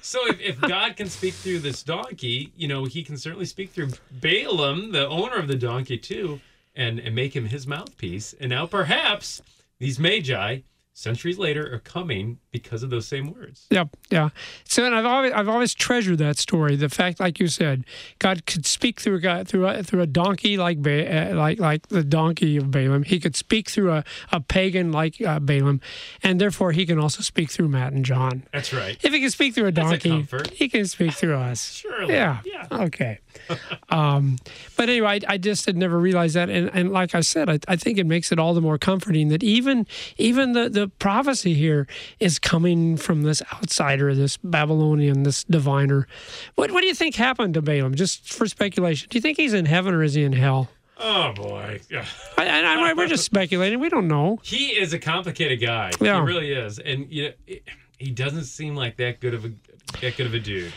So 0.03 0.27
if, 0.29 0.41
if 0.41 0.61
God 0.61 0.97
can 0.97 1.09
speak 1.09 1.35
through 1.35 1.61
this 1.61 1.83
donkey, 1.83 2.53
you 2.57 2.69
know, 2.69 2.85
he 2.85 3.03
can 3.03 3.17
certainly 3.19 3.45
speak 3.45 3.71
through 3.71 3.91
Balaam, 4.21 4.93
the 4.93 5.07
owner 5.09 5.37
of 5.37 5.49
the 5.49 5.57
donkey, 5.57 5.99
too, 5.99 6.41
and, 6.75 6.99
and 6.99 7.15
make 7.15 7.35
him 7.35 7.47
his 7.47 7.67
mouthpiece. 7.67 8.35
And 8.41 8.51
now 8.51 8.67
perhaps 8.67 9.43
these 9.79 9.99
magi, 9.99 10.61
centuries 10.93 11.39
later, 11.39 11.73
are 11.73 11.79
coming 11.79 12.39
because 12.51 12.83
of 12.83 12.91
those 12.91 13.07
same 13.07 13.33
words. 13.33 13.67
Yep, 13.71 13.89
yeah. 14.11 14.31
So, 14.65 14.85
and 14.85 14.95
I've 14.95 15.07
always 15.07 15.33
I've 15.33 15.49
always 15.49 15.75
treasured 15.75 16.19
that 16.19 16.39
story. 16.39 16.77
The 16.77 16.89
fact, 16.89 17.21
like 17.21 17.41
you 17.41 17.49
said, 17.49 17.85
God 18.19 18.47
could 18.47 18.67
speak 18.67 19.01
through 19.01 19.17
a 19.17 19.21
guy 19.21 19.45
through 19.45 19.67
a, 19.67 19.83
through 19.83 20.03
a 20.03 20.07
donkey 20.07 20.57
like 20.57 20.83
ba- 20.83 21.33
uh, 21.33 21.35
like 21.35 21.59
like 21.59 21.89
the 21.89 22.05
donkey 22.05 22.57
of 22.57 22.71
Balaam. 22.71 23.05
He 23.05 23.21
could 23.21 23.37
speak 23.37 23.69
through 23.71 23.93
a, 23.93 24.05
a 24.33 24.41
pagan 24.41 24.93
like 24.93 25.21
uh, 25.21 25.41
Balaam, 25.41 25.81
and 26.23 26.41
therefore 26.41 26.73
he 26.73 26.85
can 26.87 26.99
also 26.99 27.23
speak 27.23 27.51
through 27.51 27.69
Matt 27.69 27.93
and 27.93 28.05
John. 28.05 28.45
That's 28.53 28.73
right. 28.73 28.99
If 29.03 29.13
he 29.13 29.21
can 29.21 29.31
speak 29.31 29.55
through 29.55 29.67
a 29.67 29.69
a 29.69 29.73
donkey, 29.73 30.11
comfort. 30.11 30.51
he 30.51 30.69
can 30.69 30.87
speak 30.87 31.13
through 31.13 31.37
us. 31.37 31.73
Surely. 31.73 32.15
Yeah. 32.15 32.41
Yeah. 32.45 32.67
Okay. 32.71 33.21
um, 33.91 34.37
but 34.77 34.89
anyway, 34.89 35.21
I, 35.27 35.35
I 35.35 35.39
just 35.39 35.67
had 35.67 35.77
never 35.77 35.99
realized 35.99 36.37
that, 36.37 36.49
and, 36.49 36.71
and 36.73 36.93
like 36.93 37.15
I 37.15 37.21
said, 37.21 37.49
I, 37.49 37.59
I 37.69 37.77
think 37.77 37.99
it 37.99 38.07
makes 38.07 38.33
it 38.33 38.39
all 38.39 38.55
the 38.55 38.61
more 38.61 38.79
comforting 38.79 39.29
that 39.29 39.43
even 39.43 39.87
even 40.19 40.53
the 40.53 40.69
the 40.69 40.89
prophecy 40.89 41.55
here 41.55 41.87
is 42.19 42.39
coming 42.39 42.97
from 42.97 43.23
this 43.23 43.43
outsider, 43.53 44.15
this 44.15 44.37
Babylonian, 44.39 45.23
this 45.23 45.45
diviner. 45.45 46.07
What 46.55 46.71
what 46.71 46.81
do 46.83 46.87
you 46.87 46.95
think 46.95 47.15
happened 47.15 47.55
to 47.55 47.63
Balaam? 47.63 47.95
Just 47.95 48.33
for 48.33 48.47
speculation, 48.47 49.09
do 49.11 49.19
you 49.19 49.23
think 49.23 49.37
he's 49.37 49.55
in 49.55 49.67
heaven 49.67 49.95
or 49.95 50.03
is 50.03 50.15
he 50.15 50.25
in 50.25 50.33
hell? 50.33 50.69
Oh, 51.03 51.33
boy. 51.33 51.81
Yeah. 51.91 52.05
I, 52.37 52.47
I, 52.47 52.91
I, 52.91 52.93
we're 52.93 53.07
just 53.07 53.25
speculating. 53.25 53.81
We 53.81 53.89
don't 53.89 54.07
know. 54.07 54.39
He 54.43 54.69
is 54.69 54.93
a 54.93 54.99
complicated 54.99 55.59
guy. 55.61 55.93
Yeah. 55.99 56.21
He 56.21 56.27
really 56.27 56.53
is. 56.53 56.79
And, 56.79 57.11
you 57.11 57.29
know, 57.29 57.57
he 57.99 58.11
doesn't 58.11 58.45
seem 58.45 58.75
like 58.75 58.97
that 58.97 59.21
good 59.21 59.35
of 59.35 59.45
a 59.45 59.53
that 60.01 60.17
good 60.17 60.27
of 60.27 60.35
a 60.35 60.39
dude. 60.39 60.73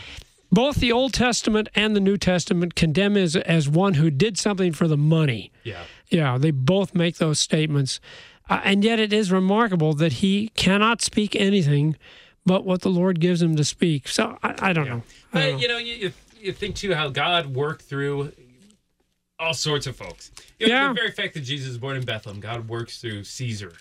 Both 0.50 0.76
the 0.76 0.92
Old 0.92 1.12
Testament 1.12 1.68
and 1.74 1.96
the 1.96 2.00
New 2.00 2.16
Testament 2.16 2.74
condemn 2.74 3.16
as 3.16 3.34
as 3.36 3.68
one 3.68 3.94
who 3.94 4.10
did 4.10 4.38
something 4.38 4.72
for 4.72 4.86
the 4.86 4.96
money. 4.96 5.50
Yeah. 5.64 5.82
Yeah, 6.08 6.38
they 6.38 6.50
both 6.52 6.94
make 6.94 7.16
those 7.16 7.38
statements. 7.38 7.98
Uh, 8.48 8.60
and 8.62 8.84
yet 8.84 9.00
it 9.00 9.12
is 9.12 9.32
remarkable 9.32 9.94
that 9.94 10.14
he 10.14 10.48
cannot 10.54 11.00
speak 11.02 11.34
anything 11.34 11.96
but 12.46 12.64
what 12.64 12.82
the 12.82 12.90
Lord 12.90 13.18
gives 13.20 13.40
him 13.40 13.56
to 13.56 13.64
speak. 13.64 14.06
So 14.06 14.38
I, 14.42 14.54
I 14.58 14.72
don't 14.74 14.86
know. 14.86 14.92
I 14.92 14.96
don't 14.96 15.04
But 15.32 15.40
know. 15.52 15.56
you 15.58 15.68
know, 15.68 15.78
you, 15.78 15.94
you, 15.94 16.12
you 16.38 16.52
think 16.52 16.76
too 16.76 16.92
how 16.94 17.08
God 17.08 17.46
worked 17.54 17.82
through 17.82 18.32
all 19.38 19.54
sorts 19.54 19.86
of 19.86 19.96
folks. 19.96 20.30
You 20.60 20.68
know, 20.68 20.74
Yeah. 20.74 20.88
The 20.88 20.94
very 20.94 21.10
fact 21.10 21.34
that 21.34 21.40
Jesus 21.40 21.68
was 21.68 21.78
born 21.78 21.96
in 21.96 22.04
Bethlehem, 22.04 22.40
God 22.40 22.68
works 22.68 23.00
through 23.00 23.24
Caesar. 23.24 23.72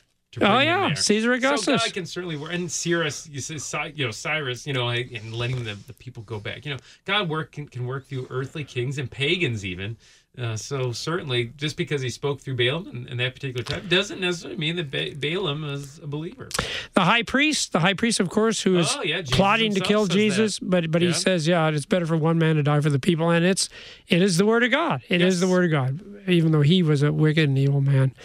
Oh, 0.42 0.60
yeah. 0.60 0.94
Caesar 0.94 1.30
So 1.30 1.34
Augustus. 1.34 1.84
God 1.84 1.94
can 1.94 2.06
certainly 2.06 2.38
work, 2.38 2.54
and 2.54 2.72
Cyrus, 2.72 3.28
you 3.30 3.40
say, 3.40 3.94
you 3.96 4.06
know, 4.06 4.12
Cyrus, 4.12 4.66
you 4.66 4.74
know, 4.74 4.90
and 4.90 5.34
letting 5.34 5.64
the, 5.64 5.76
the 5.88 5.94
people 5.94 6.24
go 6.24 6.40
back. 6.40 6.66
You 6.66 6.74
know, 6.74 6.80
God 7.06 7.30
work 7.30 7.52
can, 7.52 7.68
can 7.68 7.86
work 7.86 8.08
through 8.08 8.28
earthly 8.30 8.64
kings 8.64 8.98
and 8.98 9.10
pagans 9.10 9.66
even 9.66 9.98
Uh, 10.36 10.56
so 10.58 10.92
certainly, 10.92 11.52
just 11.58 11.78
because 11.78 12.02
he 12.02 12.10
spoke 12.10 12.42
through 12.42 12.56
Balaam 12.56 12.88
in, 12.88 13.08
in 13.08 13.18
that 13.18 13.36
particular 13.36 13.64
time 13.64 13.88
doesn't 13.88 14.20
necessarily 14.20 14.58
mean 14.58 14.76
that 14.78 14.90
ba- 14.90 15.14
Balaam 15.16 15.64
is 15.64 16.00
a 16.00 16.08
believer. 16.08 16.50
The 16.94 17.02
high 17.02 17.22
priest, 17.22 17.72
the 17.72 17.80
high 17.80 17.94
priest, 17.94 18.20
of 18.20 18.32
course, 18.32 18.60
who 18.64 18.80
is 18.80 18.92
Oh, 18.98 19.04
yeah, 19.04 19.22
plotting 19.32 19.76
to 19.76 19.80
kill 19.80 20.08
Jesus, 20.08 20.58
that. 20.58 20.68
but 20.72 20.90
but 20.90 21.04
Yeah. 21.04 21.10
he 21.10 21.14
says, 21.14 21.48
yeah, 21.48 21.68
it's 21.70 21.86
better 21.86 22.08
for 22.08 22.18
one 22.18 22.40
man 22.40 22.56
to 22.56 22.64
die 22.64 22.82
for 22.82 22.90
the 22.90 22.98
people, 22.98 23.30
and 23.30 23.46
it's 23.46 23.70
it 24.08 24.24
is 24.24 24.38
the 24.38 24.46
word 24.48 24.64
of 24.64 24.72
God. 24.72 25.04
It 25.08 25.22
is 25.22 25.36
Yes. 25.36 25.42
the 25.42 25.48
word 25.48 25.66
of 25.66 25.72
God, 25.72 26.00
even 26.28 26.52
though 26.52 26.62
he 26.62 26.82
was 26.82 27.04
a 27.04 27.12
wicked 27.12 27.48
and 27.50 27.58
evil 27.60 27.82
man. 27.82 28.16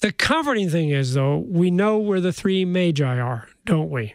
The 0.00 0.12
comforting 0.12 0.70
thing 0.70 0.90
is, 0.90 1.14
though, 1.14 1.38
we 1.38 1.72
know 1.72 1.98
where 1.98 2.20
the 2.20 2.32
three 2.32 2.64
magi 2.64 3.18
are, 3.18 3.48
don't 3.64 3.90
we? 3.90 4.14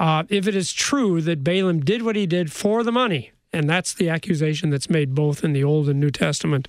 Uh, 0.00 0.24
if 0.30 0.48
it 0.48 0.56
is 0.56 0.72
true 0.72 1.20
that 1.20 1.44
Balaam 1.44 1.80
did 1.80 2.00
what 2.02 2.16
he 2.16 2.24
did 2.26 2.50
for 2.50 2.82
the 2.82 2.90
money, 2.90 3.32
and 3.54 3.68
that's 3.68 3.94
the 3.94 4.08
accusation 4.08 4.70
that's 4.70 4.90
made 4.90 5.14
both 5.14 5.44
in 5.44 5.52
the 5.52 5.64
Old 5.64 5.88
and 5.88 6.00
New 6.00 6.10
Testament, 6.10 6.68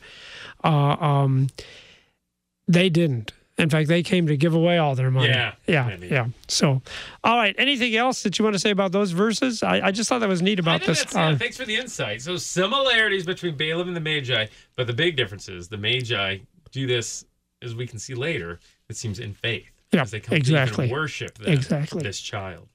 uh, 0.63 0.96
um, 1.00 1.48
they 2.68 2.89
didn't. 2.89 3.34
In 3.58 3.70
fact, 3.70 3.88
they 3.88 4.04
came 4.04 4.27
to 4.27 4.36
give 4.36 4.54
away 4.54 4.77
all 4.77 4.96
their 4.96 5.10
money. 5.10 5.30
Yeah, 5.30 5.54
yeah, 5.65 5.88
maybe. 5.88 6.08
yeah. 6.08 6.27
So, 6.50 6.82
all 7.24 7.38
right. 7.38 7.56
Anything 7.58 7.96
else 7.96 8.22
that 8.24 8.38
you 8.38 8.44
want 8.44 8.54
to 8.54 8.60
say 8.60 8.70
about 8.70 8.92
those 8.92 9.12
verses? 9.12 9.63
I, 9.63 9.80
I 9.88 9.92
just 9.92 10.10
thought 10.10 10.20
that 10.20 10.27
was 10.27 10.42
neat 10.42 10.60
about 10.60 10.84
this. 10.84 11.06
that's 11.06 11.15
it. 11.15 11.39
Thanks 11.39 11.56
for 11.56 11.63
the 11.63 11.77
insight. 11.77 12.22
So 12.22 12.36
similarities 12.36 13.25
between 13.25 13.56
Balaam 13.56 13.88
and 13.88 13.96
the 13.96 14.01
Magi, 14.01 14.48
but 14.75 14.88
the 14.88 14.94
big 14.94 15.15
difference 15.15 15.48
is 15.48 15.70
the 15.70 15.77
Magi 15.77 16.39
do 16.75 16.86
this, 16.86 17.25
as 17.62 17.74
we 17.74 17.88
can 17.88 17.98
see 17.98 18.13
later. 18.13 18.60
It 18.89 18.98
seems 18.98 19.20
in 19.20 19.34
faith. 19.34 19.72
Yeah, 19.96 20.02
because 20.04 20.12
they 20.12 20.20
come 20.20 20.30
to 20.32 20.36
exactly. 20.36 20.92
worship 20.92 21.38
them, 21.38 21.52
Exactly. 21.54 22.02
this 22.04 22.20
child. 22.20 22.68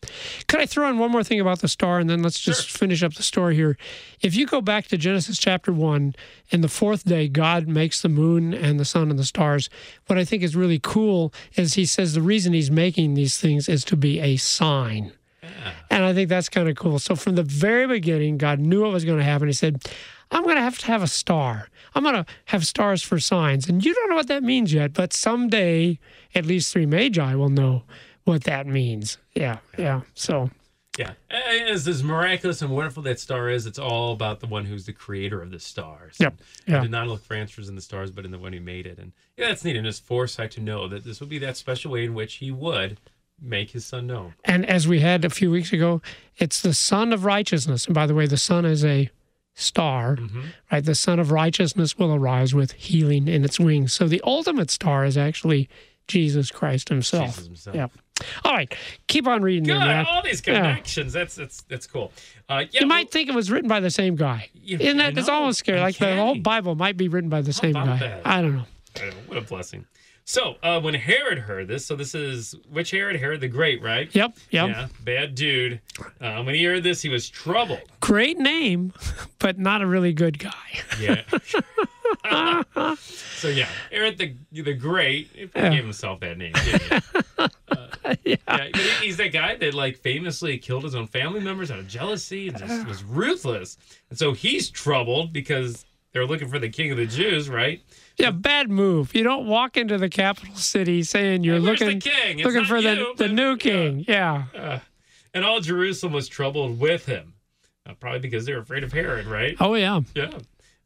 Could 0.49 0.61
I 0.61 0.67
throw 0.67 0.89
in 0.89 0.99
one 0.99 1.11
more 1.11 1.23
thing 1.23 1.41
about 1.41 1.61
the 1.61 1.69
star 1.69 1.99
and 1.99 2.09
then 2.09 2.23
let's 2.23 2.41
just 2.41 2.71
finish 2.71 3.03
up 3.03 3.15
the 3.15 3.23
story 3.23 3.55
here? 3.55 3.77
If 4.21 4.35
you 4.35 4.47
go 4.47 4.61
back 4.61 4.89
to 4.89 4.97
Genesis 4.97 5.39
chapter 5.39 5.73
1, 5.73 6.15
and 6.53 6.65
the 6.65 6.69
fourth 6.69 7.05
day, 7.05 7.29
God 7.29 7.69
makes 7.69 8.03
the 8.03 8.09
moon 8.09 8.53
and 8.53 8.81
the 8.81 8.85
sun 8.85 9.11
and 9.11 9.19
the 9.19 9.25
stars. 9.25 9.71
What 10.07 10.19
I 10.19 10.25
think 10.25 10.43
is 10.43 10.57
really 10.57 10.81
cool 10.83 11.33
is 11.55 11.75
he 11.75 11.85
says 11.87 12.15
the 12.15 12.23
reason 12.23 12.53
he's 12.53 12.71
making 12.71 13.15
these 13.15 13.39
things 13.39 13.69
is 13.69 13.85
to 13.85 13.97
be 13.97 14.19
a 14.21 14.37
sign. 14.37 15.13
And 15.91 16.05
I 16.05 16.13
think 16.13 16.29
that's 16.29 16.49
kind 16.49 16.69
of 16.69 16.77
cool. 16.77 16.99
So 16.99 17.15
from 17.17 17.35
the 17.35 17.43
very 17.43 17.87
beginning, 17.87 18.39
God 18.39 18.61
knew 18.61 18.83
what 18.83 18.93
was 18.93 19.05
going 19.05 19.19
to 19.19 19.25
happen. 19.25 19.49
He 19.49 19.53
said, 19.53 19.83
I'm 20.31 20.45
going 20.45 20.57
to 20.57 20.63
have 20.63 20.79
to 20.79 20.87
have 20.87 21.03
a 21.03 21.09
star. 21.09 21.69
I'm 21.95 22.03
going 22.03 22.15
to 22.15 22.27
have 22.47 22.67
stars 22.67 23.03
for 23.03 23.19
signs. 23.19 23.69
And 23.69 23.85
you 23.85 23.93
don't 23.93 24.11
know 24.11 24.17
what 24.17 24.29
that 24.29 24.43
means 24.43 24.73
yet, 24.73 24.93
but 24.93 25.13
someday 25.13 25.99
at 26.35 26.47
least 26.47 26.73
three 26.73 26.87
magi 26.87 27.35
will 27.35 27.49
know 27.49 27.83
what 28.25 28.45
that 28.45 28.67
means. 28.67 29.19
Yeah, 29.35 29.59
yeah. 29.77 30.03
So 30.15 30.51
Yeah, 30.99 31.13
as 31.31 31.89
as 31.89 32.03
miraculous 32.03 32.63
and 32.63 32.71
wonderful 32.71 33.03
that 33.05 33.19
star 33.19 33.49
is, 33.49 33.67
it's 33.67 33.79
all 33.79 34.13
about 34.13 34.41
the 34.41 34.47
one 34.47 34.65
who's 34.65 34.87
the 34.87 34.93
creator 34.93 35.43
of 35.43 35.51
the 35.51 35.59
stars. 35.59 36.17
Yep, 36.21 36.35
And 36.67 36.75
yeah. 36.75 36.81
did 36.83 36.91
not 36.91 37.09
look 37.09 37.25
for 37.25 37.35
answers 37.35 37.69
in 37.69 37.75
the 37.75 37.81
stars, 37.81 38.11
but 38.11 38.25
in 38.25 38.31
the 38.31 38.39
one 38.39 38.53
who 38.53 38.61
made 38.61 38.87
it. 38.87 38.99
And 38.99 39.13
yeah, 39.37 39.49
that's 39.49 39.65
neat. 39.65 39.77
And 39.77 39.87
his 39.87 39.99
foresight 39.99 40.53
to 40.53 40.61
know 40.61 40.87
that 40.89 41.05
this 41.05 41.19
would 41.19 41.29
be 41.29 41.39
that 41.39 41.57
special 41.57 41.91
way 41.91 42.05
in 42.05 42.15
which 42.15 42.35
he 42.35 42.51
would 42.53 43.01
make 43.41 43.71
his 43.71 43.85
son 43.87 44.07
known. 44.07 44.35
And 44.45 44.67
as 44.67 44.87
we 44.89 45.01
had 45.01 45.25
a 45.25 45.31
few 45.31 45.51
weeks 45.51 45.73
ago, 45.73 46.03
it's 46.37 46.61
the 46.63 46.75
Son 46.75 47.13
of 47.13 47.25
Righteousness. 47.25 47.87
And 47.87 47.95
by 47.95 48.07
the 48.07 48.15
way, 48.15 48.27
the 48.27 48.37
sun 48.37 48.65
is 48.65 48.85
a 48.85 49.11
star, 49.55 50.17
Mm-hmm. 50.17 50.41
right? 50.71 50.85
The 50.85 50.95
Son 50.95 51.19
of 51.19 51.31
Righteousness 51.31 51.99
will 51.99 52.15
arise 52.15 52.55
with 52.55 52.73
healing 52.73 53.29
in 53.29 53.45
its 53.45 53.59
wings. 53.61 53.93
So 53.93 54.07
the 54.09 54.21
ultimate 54.25 54.71
star 54.71 55.05
is 55.05 55.17
actually 55.19 55.69
Jesus 56.09 56.51
Christ 56.51 56.89
Himself. 56.89 57.27
Jesus 57.37 57.47
himself. 57.47 57.77
Yeah. 57.77 57.87
All 58.45 58.53
right, 58.53 58.75
keep 59.07 59.27
on 59.27 59.41
reading. 59.43 59.65
Good, 59.65 59.81
there, 59.81 60.05
all 60.07 60.23
these 60.23 60.43
Yeah. 60.47 60.55
connections. 60.61 61.13
That's 61.15 61.35
that's 61.37 61.63
that's 61.63 61.87
cool. 61.87 62.13
Uh, 62.51 62.65
yeah, 62.71 62.81
You 62.83 62.87
might 62.87 63.11
think 63.11 63.31
it 63.31 63.35
was 63.35 63.51
written 63.51 63.69
by 63.69 63.81
the 63.81 63.91
same 63.91 64.15
guy. 64.17 64.51
You- 64.55 64.77
Isn't 64.79 64.99
that? 64.99 65.17
It's 65.17 65.29
almost 65.29 65.59
scary. 65.61 65.81
Like 65.81 65.97
the 65.97 66.17
whole 66.17 66.35
Bible 66.35 66.75
might 66.75 66.99
be 66.99 67.09
written 67.09 67.31
by 67.31 67.41
the 67.41 67.53
same 67.55 67.71
about 67.71 67.87
guy. 67.87 68.09
that? 68.09 68.27
I 68.27 68.43
don't 68.43 68.57
know. 68.57 68.65
I 68.97 68.99
don't 68.99 69.09
know, 69.11 69.17
what 69.27 69.39
a 69.39 69.41
blessing. 69.43 69.87
So 70.25 70.57
uh, 70.63 70.81
when 70.81 70.95
Herod 70.95 71.39
heard 71.39 71.67
this, 71.67 71.85
so 71.85 71.97
this 71.97 72.15
is 72.15 72.55
which 72.71 72.93
Herod? 72.93 73.17
Herod 73.17 73.41
the 73.41 73.49
Great, 73.49 73.83
right? 73.83 74.09
Yep. 74.15 74.37
Yep. 74.51 74.69
Yeah, 74.69 74.89
bad 75.03 75.35
dude. 75.35 75.81
Uh, 76.21 76.43
when 76.45 76.55
he 76.55 76.65
heard 76.65 76.83
this, 76.85 77.03
he 77.03 77.09
was 77.09 77.29
troubled. 77.29 77.81
Great 78.01 78.39
name, 78.39 78.93
but 79.41 79.59
not 79.59 79.83
a 79.83 79.87
really 79.87 80.13
good 80.13 80.39
guy. 80.39 80.53
Yeah. 81.01 81.23
so 83.11 83.49
yeah, 83.49 83.67
Herod 83.91 84.19
the 84.19 84.35
the 84.53 84.75
Great 84.75 85.31
he 85.35 85.49
Yeah. 85.55 85.71
gave 85.71 85.83
himself 85.85 86.21
that 86.21 86.39
name. 86.39 86.53
Didn't 86.65 86.83
he? 86.83 87.47
Uh, 88.05 88.17
yeah. 88.25 88.37
he- 88.75 89.05
he's 89.07 89.17
that 89.19 89.33
guy 89.33 89.55
that 89.55 89.73
like 89.75 89.97
famously 89.99 90.59
killed 90.59 90.83
his 90.83 90.97
own 90.97 91.07
family 91.07 91.39
members 91.39 91.71
out 91.71 91.79
of 91.79 91.87
jealousy 91.87 92.49
and 92.49 92.59
just 92.59 92.85
was 92.89 93.05
ruthless. 93.05 93.79
And 94.11 94.19
so 94.19 94.33
he's 94.33 94.69
troubled 94.71 95.33
because 95.33 95.85
they're 96.13 96.27
looking 96.27 96.49
for 96.49 96.59
the 96.59 96.69
king 96.69 96.91
of 96.91 96.97
the 96.97 97.07
Jews, 97.07 97.49
right? 97.49 97.81
Yeah, 98.17 98.31
bad 98.31 98.71
move. 98.71 99.15
You 99.15 99.23
don't 99.23 99.47
walk 99.47 99.77
into 99.77 99.97
the 99.99 100.09
capital 100.09 100.55
city 100.57 101.03
saying 101.03 101.45
you're 101.45 101.55
Hey, 101.57 101.61
the 101.61 101.67
looking 101.67 101.87
looking 102.45 102.65
for 102.65 102.83
the, 102.83 102.95
you, 102.95 103.15
the 103.17 103.25
but- 103.25 103.33
new 103.33 103.51
yeah. 103.51 103.57
king. 103.57 104.05
Yeah. 104.09 104.45
Uh, 104.55 104.79
and 105.33 105.45
all 105.45 105.61
Jerusalem 105.61 106.13
was 106.13 106.29
troubled 106.29 106.79
with 106.81 107.07
him, 107.07 107.35
uh, 107.89 107.95
probably 107.95 108.19
because 108.21 108.45
they 108.47 108.53
were 108.53 108.61
afraid 108.61 108.83
of 108.85 108.93
Herod, 108.93 109.27
right? 109.27 109.57
Oh 109.61 109.75
yeah. 109.75 110.01
Yeah, 110.15 110.31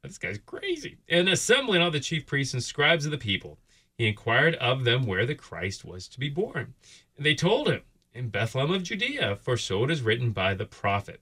this 0.02 0.18
guy's 0.18 0.38
crazy. 0.44 0.98
And 1.08 1.28
assembling 1.28 1.80
all 1.80 1.90
the 1.90 2.00
chief 2.00 2.26
priests 2.26 2.52
and 2.54 2.62
scribes 2.62 3.04
of 3.06 3.10
the 3.10 3.18
people, 3.18 3.58
he 3.96 4.06
inquired 4.06 4.54
of 4.56 4.84
them 4.84 5.06
where 5.06 5.24
the 5.24 5.34
Christ 5.34 5.84
was 5.84 6.06
to 6.08 6.20
be 6.20 6.28
born. 6.28 6.74
And 7.16 7.24
they 7.24 7.34
told 7.34 7.68
him, 7.68 7.80
In 8.12 8.28
Bethlehem 8.28 8.72
of 8.74 8.82
Judea, 8.82 9.36
for 9.40 9.56
so 9.56 9.84
it 9.84 9.90
is 9.90 10.02
written 10.02 10.32
by 10.32 10.52
the 10.54 10.66
prophet. 10.66 11.20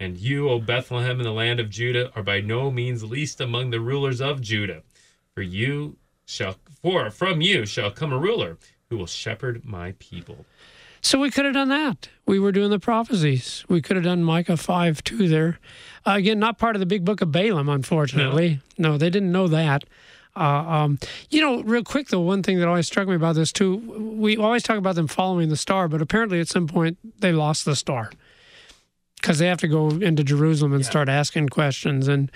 And 0.00 0.16
you, 0.16 0.48
O 0.48 0.58
Bethlehem, 0.58 1.18
in 1.18 1.24
the 1.24 1.30
land 1.30 1.60
of 1.60 1.68
Judah, 1.68 2.10
are 2.16 2.22
by 2.22 2.40
no 2.40 2.70
means 2.70 3.04
least 3.04 3.38
among 3.38 3.68
the 3.68 3.80
rulers 3.80 4.22
of 4.22 4.40
Judah. 4.40 4.82
For 5.34 5.42
you 5.42 5.98
shall, 6.24 6.56
for 6.82 7.10
from 7.10 7.42
you 7.42 7.66
shall 7.66 7.90
come 7.90 8.10
a 8.10 8.18
ruler 8.18 8.56
who 8.88 8.96
will 8.96 9.06
shepherd 9.06 9.62
my 9.62 9.92
people. 9.98 10.46
So 11.02 11.18
we 11.18 11.30
could 11.30 11.44
have 11.44 11.54
done 11.54 11.68
that. 11.68 12.08
We 12.26 12.38
were 12.38 12.50
doing 12.50 12.70
the 12.70 12.78
prophecies. 12.78 13.64
We 13.68 13.82
could 13.82 13.96
have 13.96 14.04
done 14.04 14.24
Micah 14.24 14.56
5 14.56 15.04
2 15.04 15.28
there. 15.28 15.58
Uh, 16.06 16.12
again, 16.12 16.38
not 16.38 16.58
part 16.58 16.76
of 16.76 16.80
the 16.80 16.86
big 16.86 17.04
book 17.04 17.20
of 17.20 17.30
Balaam, 17.30 17.68
unfortunately. 17.68 18.60
No, 18.78 18.96
they 18.96 19.10
didn't 19.10 19.32
know 19.32 19.48
that. 19.48 19.84
Uh, 20.34 20.40
um, 20.40 20.98
you 21.28 21.40
know, 21.40 21.62
real 21.62 21.82
quick, 21.82 22.08
though, 22.08 22.20
one 22.20 22.42
thing 22.42 22.58
that 22.58 22.68
always 22.68 22.86
struck 22.86 23.06
me 23.06 23.16
about 23.16 23.34
this, 23.34 23.52
too, 23.52 23.76
we 24.16 24.36
always 24.36 24.62
talk 24.62 24.78
about 24.78 24.94
them 24.94 25.08
following 25.08 25.48
the 25.50 25.56
star, 25.56 25.88
but 25.88 26.00
apparently 26.00 26.40
at 26.40 26.48
some 26.48 26.66
point 26.66 26.96
they 27.18 27.32
lost 27.32 27.64
the 27.64 27.76
star 27.76 28.10
because 29.20 29.38
they 29.38 29.46
have 29.46 29.58
to 29.58 29.68
go 29.68 29.90
into 29.90 30.24
Jerusalem 30.24 30.72
and 30.72 30.84
start 30.84 31.08
asking 31.08 31.48
questions. 31.48 32.08
And 32.08 32.30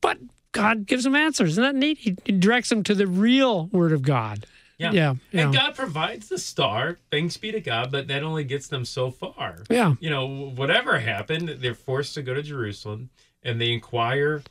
But 0.00 0.18
God 0.52 0.86
gives 0.86 1.04
them 1.04 1.14
answers. 1.14 1.52
Isn't 1.52 1.62
that 1.62 1.74
neat? 1.74 1.98
He 1.98 2.12
directs 2.12 2.68
them 2.68 2.82
to 2.84 2.94
the 2.94 3.06
real 3.06 3.66
word 3.66 3.92
of 3.92 4.02
God. 4.02 4.46
Yeah. 4.78 4.92
Yeah, 4.92 5.10
And 5.32 5.52
yeah. 5.52 5.60
God 5.60 5.74
provides 5.74 6.28
the 6.28 6.38
star. 6.38 6.98
Thanks 7.10 7.36
be 7.36 7.50
to 7.50 7.60
God, 7.60 7.90
but 7.90 8.06
that 8.06 8.22
only 8.22 8.44
gets 8.44 8.68
them 8.68 8.84
so 8.84 9.10
far. 9.10 9.64
Yeah. 9.68 9.94
You 9.98 10.08
know, 10.08 10.26
whatever 10.54 11.00
happened, 11.00 11.48
they're 11.48 11.74
forced 11.74 12.14
to 12.14 12.22
go 12.22 12.32
to 12.32 12.42
Jerusalem 12.42 13.10
and 13.42 13.60
they 13.60 13.72
inquire, 13.72 14.42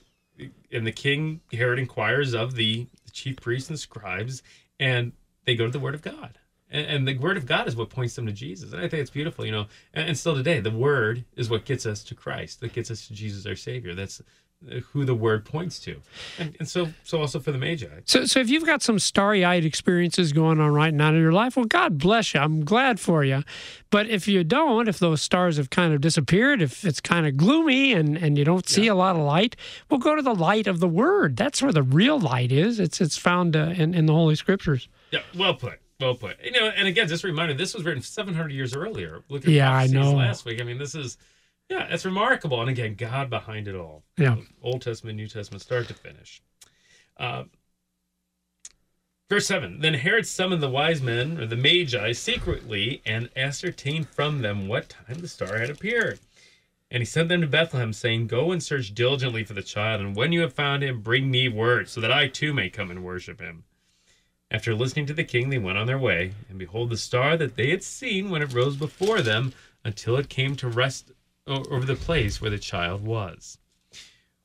and 0.71 0.85
the 0.85 0.91
king, 0.91 1.39
Herod, 1.53 1.79
inquires 1.79 2.33
of 2.33 2.55
the 2.55 2.87
chief 3.13 3.37
priests 3.37 3.69
and 3.69 3.79
scribes, 3.79 4.43
and 4.79 5.13
they 5.45 5.55
go 5.55 5.65
to 5.65 5.71
the 5.71 5.79
word 5.79 5.95
of 5.95 6.01
God. 6.01 6.37
And, 6.69 6.85
and 6.85 7.07
the 7.07 7.17
word 7.17 7.37
of 7.37 7.45
God 7.45 7.67
is 7.67 7.75
what 7.75 7.89
points 7.89 8.15
them 8.15 8.25
to 8.25 8.33
Jesus. 8.33 8.73
And 8.73 8.81
I 8.81 8.87
think 8.87 9.01
it's 9.01 9.09
beautiful, 9.09 9.45
you 9.45 9.51
know. 9.51 9.67
And, 9.93 10.09
and 10.09 10.17
still 10.17 10.35
today, 10.35 10.59
the 10.59 10.71
word 10.71 11.23
is 11.35 11.49
what 11.49 11.65
gets 11.65 11.85
us 11.85 12.03
to 12.05 12.15
Christ, 12.15 12.59
that 12.61 12.73
gets 12.73 12.91
us 12.91 13.07
to 13.07 13.13
Jesus, 13.13 13.45
our 13.45 13.55
Savior. 13.55 13.95
That's 13.95 14.21
uh, 14.69 14.79
who 14.91 15.05
the 15.05 15.13
word 15.13 15.45
points 15.45 15.79
to. 15.79 16.01
And, 16.39 16.57
and 16.59 16.67
so, 16.67 16.89
so 17.03 17.21
also 17.21 17.39
for 17.39 17.51
the 17.51 17.57
Magi. 17.59 17.87
So, 18.05 18.25
so 18.25 18.39
if 18.39 18.49
you've 18.49 18.65
got 18.65 18.81
some 18.81 18.97
starry-eyed 18.97 19.63
experiences 19.63 20.33
going 20.33 20.59
on 20.59 20.73
right 20.73 20.93
now 20.93 21.09
in 21.09 21.21
your 21.21 21.31
life, 21.31 21.55
well, 21.55 21.65
God 21.65 21.99
bless 21.99 22.33
you. 22.33 22.39
I'm 22.39 22.65
glad 22.65 22.99
for 22.99 23.23
you. 23.23 23.43
But 23.91 24.07
if 24.07 24.27
you 24.27 24.43
don't, 24.43 24.89
if 24.89 24.97
those 24.99 25.21
stars 25.21 25.57
have 25.57 25.69
kind 25.69 25.93
of 25.93 26.01
disappeared, 26.01 26.61
if 26.61 26.83
it's 26.83 26.99
kind 26.99 27.27
of 27.27 27.37
gloomy 27.37 27.93
and, 27.93 28.17
and 28.17 28.37
you 28.37 28.43
don't 28.43 28.67
see 28.67 28.87
a 28.87 28.95
lot 28.95 29.15
of 29.15 29.21
light, 29.21 29.55
well, 29.89 29.99
go 29.99 30.15
to 30.15 30.21
the 30.23 30.35
light 30.35 30.67
of 30.67 30.79
the 30.79 30.87
Word. 30.87 31.37
That's 31.37 31.61
where 31.61 31.71
the 31.71 31.83
real 31.83 32.19
light 32.19 32.51
is. 32.51 32.79
It's 32.79 32.99
it's 32.99 33.15
found 33.15 33.55
uh, 33.55 33.73
in 33.77 33.93
in 33.93 34.07
the 34.07 34.13
Holy 34.13 34.35
Scriptures. 34.35 34.89
Yeah, 35.11 35.21
well 35.35 35.53
put. 35.53 35.79
Well 35.99 36.15
put. 36.15 36.37
You 36.43 36.51
know, 36.51 36.67
and 36.67 36.87
again, 36.87 37.07
just 37.07 37.23
a 37.23 37.27
reminder, 37.27 37.53
this 37.55 37.73
was 37.73 37.83
written 37.83 38.03
700 38.03 38.51
years 38.51 38.75
earlier. 38.75 39.23
Look 39.29 39.43
at 39.43 39.49
Yeah, 39.49 39.71
I 39.73 39.87
know. 39.87 40.13
last 40.13 40.45
week. 40.45 40.61
I 40.61 40.63
mean, 40.63 40.77
this 40.77 40.93
is, 40.93 41.17
yeah, 41.69 41.87
it's 41.89 42.05
remarkable. 42.05 42.61
And 42.61 42.69
again, 42.69 42.95
God 42.95 43.29
behind 43.29 43.67
it 43.67 43.75
all. 43.75 44.03
Yeah. 44.17 44.35
Old 44.61 44.83
Testament, 44.83 45.17
New 45.17 45.27
Testament, 45.27 45.61
start 45.63 45.87
to 45.87 45.95
finish. 45.95 46.41
Uh, 47.17 47.45
verse 49.27 49.47
7 49.47 49.79
Then 49.79 49.95
Herod 49.95 50.27
summoned 50.27 50.61
the 50.61 50.69
wise 50.69 51.01
men, 51.01 51.39
or 51.39 51.47
the 51.47 51.55
Magi, 51.55 52.11
secretly 52.11 53.01
and 53.05 53.29
ascertained 53.35 54.07
from 54.07 54.41
them 54.43 54.67
what 54.67 54.89
time 54.89 55.19
the 55.19 55.27
star 55.27 55.57
had 55.57 55.71
appeared. 55.71 56.19
And 56.91 57.01
he 57.01 57.05
sent 57.05 57.27
them 57.27 57.41
to 57.41 57.47
Bethlehem, 57.47 57.91
saying, 57.91 58.27
Go 58.27 58.51
and 58.51 58.61
search 58.61 58.93
diligently 58.93 59.43
for 59.43 59.53
the 59.53 59.63
child, 59.63 59.99
and 59.99 60.15
when 60.15 60.31
you 60.31 60.41
have 60.41 60.53
found 60.53 60.83
him, 60.83 61.01
bring 61.01 61.29
me 61.29 61.49
word, 61.49 61.89
so 61.89 61.99
that 62.01 62.11
I 62.11 62.27
too 62.27 62.53
may 62.53 62.69
come 62.69 62.91
and 62.91 63.03
worship 63.03 63.41
him. 63.41 63.63
After 64.49 64.73
listening 64.73 65.05
to 65.07 65.13
the 65.13 65.23
king, 65.25 65.49
they 65.49 65.57
went 65.57 65.77
on 65.77 65.87
their 65.87 65.97
way, 65.99 66.31
and 66.49 66.57
behold, 66.57 66.89
the 66.89 66.97
star 66.97 67.35
that 67.37 67.55
they 67.57 67.69
had 67.69 67.83
seen 67.83 68.29
when 68.29 68.41
it 68.41 68.53
rose 68.53 68.77
before 68.77 69.21
them, 69.21 69.53
until 69.83 70.15
it 70.17 70.29
came 70.29 70.55
to 70.57 70.67
rest 70.69 71.11
over 71.45 71.85
the 71.85 71.95
place 71.95 72.41
where 72.41 72.49
the 72.51 72.57
child 72.57 73.03
was. 73.05 73.57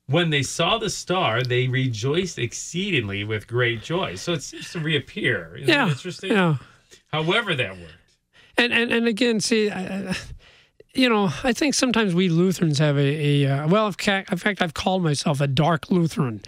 When 0.07 0.29
they 0.29 0.43
saw 0.43 0.77
the 0.77 0.89
star, 0.89 1.43
they 1.43 1.67
rejoiced 1.67 2.37
exceedingly 2.37 3.23
with 3.23 3.47
great 3.47 3.81
joy. 3.81 4.15
So 4.15 4.33
it 4.33 4.43
seems 4.43 4.71
to 4.73 4.79
reappear. 4.79 5.55
Isn't 5.55 5.69
Yeah. 5.69 5.89
interesting? 5.89 6.31
Yeah. 6.31 6.57
However, 7.07 7.55
that 7.55 7.77
worked. 7.77 7.93
And 8.57 8.71
and 8.73 8.91
and 8.91 9.07
again, 9.07 9.39
see, 9.39 9.69
I- 9.71 10.15
you 10.93 11.09
know, 11.09 11.31
I 11.43 11.53
think 11.53 11.73
sometimes 11.73 12.13
we 12.13 12.29
Lutherans 12.29 12.77
have 12.77 12.97
a, 12.97 13.45
a 13.45 13.49
uh, 13.49 13.67
well, 13.67 13.87
in 13.87 13.93
fact, 13.93 14.31
in 14.31 14.37
fact, 14.37 14.61
I've 14.61 14.75
called 14.75 15.03
myself 15.03 15.41
a 15.41 15.47
dark 15.47 15.89
Lutheran, 15.89 16.41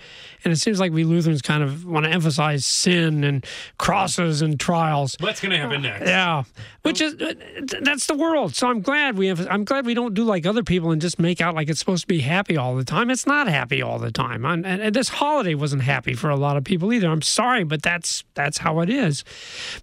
and 0.43 0.53
it 0.53 0.57
seems 0.57 0.79
like 0.79 0.91
we 0.91 1.03
Lutherans 1.03 1.41
kind 1.41 1.63
of 1.63 1.83
want 1.83 2.05
to 2.05 2.11
emphasize 2.11 2.63
sin 2.63 3.23
and 3.23 3.43
crosses 3.79 4.43
and 4.43 4.59
trials. 4.59 5.15
What's 5.19 5.41
going 5.41 5.51
to 5.51 5.57
happen 5.57 5.81
next? 5.81 6.07
Yeah, 6.07 6.43
which 6.85 7.01
is 7.01 7.15
uh, 7.15 7.33
that's 7.81 8.05
the 8.05 8.15
world. 8.15 8.55
So 8.55 8.67
I'm 8.67 8.81
glad 8.81 9.17
we 9.17 9.25
have. 9.25 9.47
I'm 9.49 9.63
glad 9.63 9.87
we 9.87 9.95
don't 9.95 10.13
do 10.13 10.23
like 10.23 10.45
other 10.45 10.61
people 10.61 10.91
and 10.91 11.01
just 11.01 11.17
make 11.17 11.41
out 11.41 11.55
like 11.55 11.67
it's 11.67 11.79
supposed 11.79 12.03
to 12.03 12.07
be 12.07 12.19
happy 12.19 12.55
all 12.57 12.75
the 12.75 12.83
time. 12.83 13.09
It's 13.09 13.25
not 13.25 13.47
happy 13.47 13.81
all 13.81 13.97
the 13.97 14.11
time. 14.11 14.45
And, 14.45 14.63
and 14.65 14.95
this 14.95 15.09
holiday 15.09 15.55
wasn't 15.55 15.81
happy 15.81 16.13
for 16.13 16.29
a 16.29 16.35
lot 16.35 16.57
of 16.57 16.63
people 16.63 16.93
either. 16.93 17.09
I'm 17.09 17.23
sorry, 17.23 17.63
but 17.63 17.81
that's 17.81 18.23
that's 18.35 18.59
how 18.59 18.81
it 18.81 18.89
is. 18.91 19.23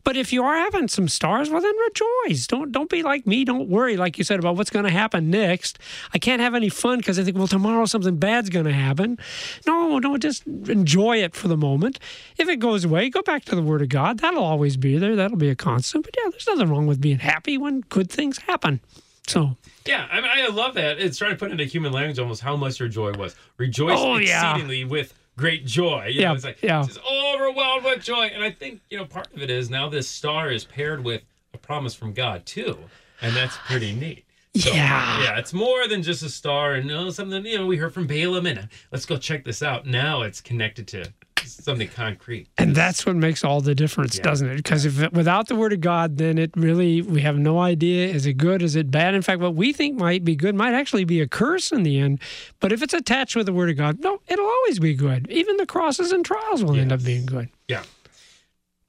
But 0.04 0.16
if 0.16 0.32
you 0.32 0.44
are 0.44 0.56
having 0.56 0.86
some 0.86 1.08
stars, 1.08 1.50
well 1.50 1.60
then 1.60 1.74
rejoice. 1.76 2.46
Don't 2.46 2.70
don't 2.70 2.88
be 2.88 3.02
like 3.02 3.26
me. 3.26 3.44
Don't 3.44 3.68
worry, 3.68 3.96
like 3.96 4.16
you 4.16 4.22
said 4.22 4.38
about 4.38 4.54
what's 4.54 4.70
going 4.70 4.84
to 4.84 4.90
happen 4.90 5.28
next. 5.28 5.80
I 6.14 6.18
can't 6.18 6.40
have 6.40 6.54
any 6.54 6.68
fun 6.68 6.98
because 6.98 7.18
I 7.18 7.24
think 7.24 7.36
well 7.36 7.48
tomorrow 7.48 7.84
something 7.84 8.16
bad's 8.16 8.48
going 8.48 8.66
to 8.66 8.72
happen. 8.72 9.18
No, 9.66 9.98
no, 9.98 10.16
just 10.18 10.46
enjoy 10.46 11.16
it 11.16 11.34
for 11.34 11.48
the 11.48 11.56
moment. 11.56 11.98
If 12.38 12.48
it 12.48 12.60
goes 12.60 12.84
away, 12.84 13.10
go 13.10 13.22
back 13.22 13.44
to 13.46 13.56
the 13.56 13.62
Word 13.62 13.82
of 13.82 13.88
God. 13.88 14.20
That'll 14.20 14.44
always 14.44 14.76
be 14.76 14.98
there. 14.98 15.16
That'll 15.16 15.36
be 15.36 15.50
a 15.50 15.56
constant. 15.56 16.04
But 16.04 16.14
yeah, 16.16 16.30
there's 16.30 16.46
nothing 16.46 16.68
wrong 16.68 16.86
with 16.86 16.91
being 16.98 17.18
happy 17.18 17.58
when 17.58 17.80
good 17.82 18.10
things 18.10 18.38
happen. 18.38 18.80
So 19.26 19.56
Yeah, 19.86 20.06
I 20.10 20.20
mean, 20.20 20.30
I 20.32 20.48
love 20.48 20.74
that. 20.74 20.98
It's 20.98 21.16
trying 21.18 21.30
to 21.30 21.36
put 21.36 21.50
into 21.50 21.64
human 21.64 21.92
language 21.92 22.18
almost 22.18 22.42
how 22.42 22.56
much 22.56 22.80
your 22.80 22.88
joy 22.88 23.12
was. 23.12 23.34
Rejoice 23.56 23.98
Oh, 24.00 24.16
yeah. 24.16 24.50
exceedingly 24.52 24.84
with 24.84 25.14
great 25.36 25.64
joy. 25.64 26.06
You 26.10 26.20
Yeah, 26.22 26.28
know, 26.28 26.34
it's 26.34 26.44
like 26.44 26.60
yeah. 26.62 26.82
just 26.84 26.98
overwhelmed 27.08 27.84
with 27.84 28.02
joy. 28.02 28.30
And 28.34 28.42
I 28.42 28.50
think, 28.50 28.80
you 28.90 28.98
know, 28.98 29.04
part 29.04 29.32
of 29.34 29.40
it 29.42 29.50
is 29.50 29.70
now 29.70 29.88
this 29.88 30.08
star 30.08 30.50
is 30.50 30.64
paired 30.64 31.04
with 31.04 31.22
a 31.54 31.58
promise 31.58 31.94
from 31.94 32.12
God 32.12 32.44
too. 32.46 32.76
And 33.20 33.34
that's 33.36 33.56
pretty 33.66 33.92
neat. 33.94 34.24
So, 34.56 34.70
Yeah. 34.72 35.22
Yeah, 35.22 35.38
it's 35.38 35.52
more 35.54 35.86
than 35.88 36.02
just 36.02 36.22
a 36.22 36.28
star 36.28 36.74
and 36.74 36.90
oh, 36.90 37.08
something, 37.10 37.46
you 37.46 37.56
know, 37.58 37.66
we 37.66 37.76
heard 37.76 37.94
from 37.94 38.06
Balaam 38.06 38.46
and 38.46 38.58
uh, 38.58 38.62
let's 38.90 39.06
go 39.06 39.16
check 39.16 39.44
this 39.44 39.62
out. 39.62 39.86
Now 39.86 40.22
it's 40.22 40.40
connected 40.40 40.86
to 40.88 41.12
something 41.44 41.88
concrete. 41.88 42.48
And 42.58 42.74
that's 42.74 43.04
what 43.06 43.16
makes 43.16 43.44
all 43.44 43.60
the 43.60 43.74
difference, 43.74 44.16
Yeah. 44.16 44.22
doesn't 44.24 44.48
it? 44.48 44.56
Because 44.56 44.84
if 44.84 45.12
without 45.12 45.48
the 45.48 45.54
Word 45.56 45.72
of 45.72 45.80
God, 45.80 46.18
then 46.18 46.38
it 46.38 46.50
really 46.56 47.02
we 47.02 47.20
have 47.22 47.38
no 47.38 47.58
idea 47.58 48.08
is 48.08 48.26
it 48.26 48.34
good, 48.34 48.62
is 48.62 48.76
it 48.76 48.90
bad. 48.90 49.14
In 49.14 49.22
fact, 49.22 49.40
what 49.40 49.54
we 49.54 49.72
think 49.72 49.98
might 49.98 50.24
be 50.24 50.34
good 50.36 50.54
might 50.54 50.74
actually 50.74 51.04
be 51.04 51.20
a 51.20 51.28
curse 51.28 51.72
in 51.72 51.82
the 51.82 51.98
end. 51.98 52.20
But 52.60 52.72
if 52.72 52.82
it's 52.82 52.94
attached 52.94 53.36
with 53.36 53.46
the 53.46 53.52
Word 53.52 53.70
of 53.70 53.76
God, 53.76 54.00
no, 54.00 54.20
it'll 54.28 54.46
always 54.46 54.78
be 54.78 54.94
good. 54.94 55.30
Even 55.30 55.56
the 55.56 55.66
crosses 55.66 56.12
and 56.12 56.24
trials 56.24 56.62
will 56.64 56.76
end 56.76 56.92
up 56.92 57.02
being 57.04 57.26
good. 57.26 57.48
Yeah. 57.68 57.82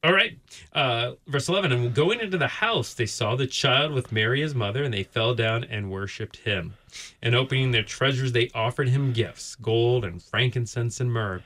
All 0.03 0.11
right. 0.11 0.37
Uh, 0.73 1.13
verse 1.27 1.47
11. 1.47 1.71
And 1.71 1.93
going 1.93 2.19
into 2.19 2.37
the 2.37 2.47
house, 2.47 2.93
they 2.93 3.05
saw 3.05 3.37
the 3.37 3.47
child 3.47 3.93
with 3.93 4.11
Mary, 4.11 4.41
his 4.41 4.53
mother, 4.53 4.83
and 4.83 4.93
they 4.93 5.03
fell 5.03 5.33
down 5.33 5.63
and 5.63 5.89
worshipped 5.89 6.37
him. 6.37 6.73
And 7.21 7.33
opening 7.35 7.71
their 7.71 7.83
treasures, 7.83 8.33
they 8.33 8.49
offered 8.53 8.89
him 8.89 9.13
gifts 9.13 9.55
gold 9.55 10.03
and 10.03 10.21
frankincense 10.21 10.99
and 10.99 11.11
myrrh. 11.11 11.41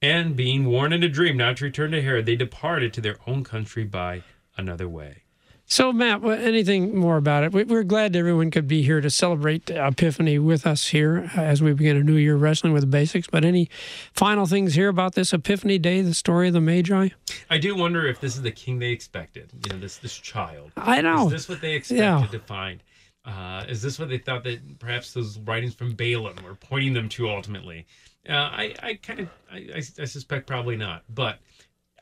And 0.00 0.36
being 0.36 0.66
warned 0.66 0.94
in 0.94 1.02
a 1.02 1.08
dream 1.08 1.36
not 1.36 1.56
to 1.56 1.64
return 1.64 1.90
to 1.90 2.00
Herod, 2.02 2.26
they 2.26 2.36
departed 2.36 2.92
to 2.94 3.00
their 3.00 3.16
own 3.26 3.42
country 3.42 3.84
by 3.84 4.22
another 4.56 4.88
way. 4.88 5.22
So, 5.70 5.92
Matt, 5.92 6.24
anything 6.24 6.96
more 6.96 7.18
about 7.18 7.44
it? 7.44 7.52
We, 7.52 7.64
we're 7.64 7.82
glad 7.82 8.16
everyone 8.16 8.50
could 8.50 8.66
be 8.66 8.80
here 8.82 9.02
to 9.02 9.10
celebrate 9.10 9.68
Epiphany 9.68 10.38
with 10.38 10.66
us 10.66 10.86
here 10.88 11.30
as 11.36 11.60
we 11.60 11.74
begin 11.74 11.96
a 11.98 12.02
new 12.02 12.16
year 12.16 12.36
wrestling 12.36 12.72
with 12.72 12.82
the 12.82 12.86
basics. 12.86 13.26
But 13.30 13.44
any 13.44 13.68
final 14.14 14.46
things 14.46 14.74
here 14.74 14.88
about 14.88 15.14
this 15.14 15.34
Epiphany 15.34 15.78
Day, 15.78 16.00
the 16.00 16.14
story 16.14 16.48
of 16.48 16.54
the 16.54 16.62
Magi? 16.62 17.08
I 17.50 17.58
do 17.58 17.74
wonder 17.76 18.06
if 18.06 18.18
this 18.18 18.34
is 18.36 18.40
the 18.42 18.50
king 18.50 18.78
they 18.78 18.92
expected. 18.92 19.50
You 19.66 19.74
know, 19.74 19.78
this 19.80 19.98
this 19.98 20.16
child. 20.16 20.72
I 20.76 21.02
know. 21.02 21.26
Is 21.26 21.32
this 21.32 21.48
what 21.50 21.60
they 21.60 21.74
expected 21.74 22.02
Yeah. 22.02 22.26
to 22.30 22.38
find? 22.38 22.82
Uh, 23.26 23.64
is 23.68 23.82
this 23.82 23.98
what 23.98 24.08
they 24.08 24.16
thought 24.16 24.44
that 24.44 24.78
perhaps 24.78 25.12
those 25.12 25.38
writings 25.40 25.74
from 25.74 25.92
Balaam 25.92 26.36
were 26.42 26.54
pointing 26.54 26.94
them 26.94 27.10
to 27.10 27.28
ultimately? 27.28 27.84
Uh, 28.28 28.32
I, 28.32 28.74
I 28.82 28.94
kind 28.94 29.20
of, 29.20 29.28
I, 29.50 29.56
I, 29.74 29.78
I 29.78 30.04
suspect 30.04 30.46
probably 30.46 30.76
not. 30.76 31.02
But 31.08 31.38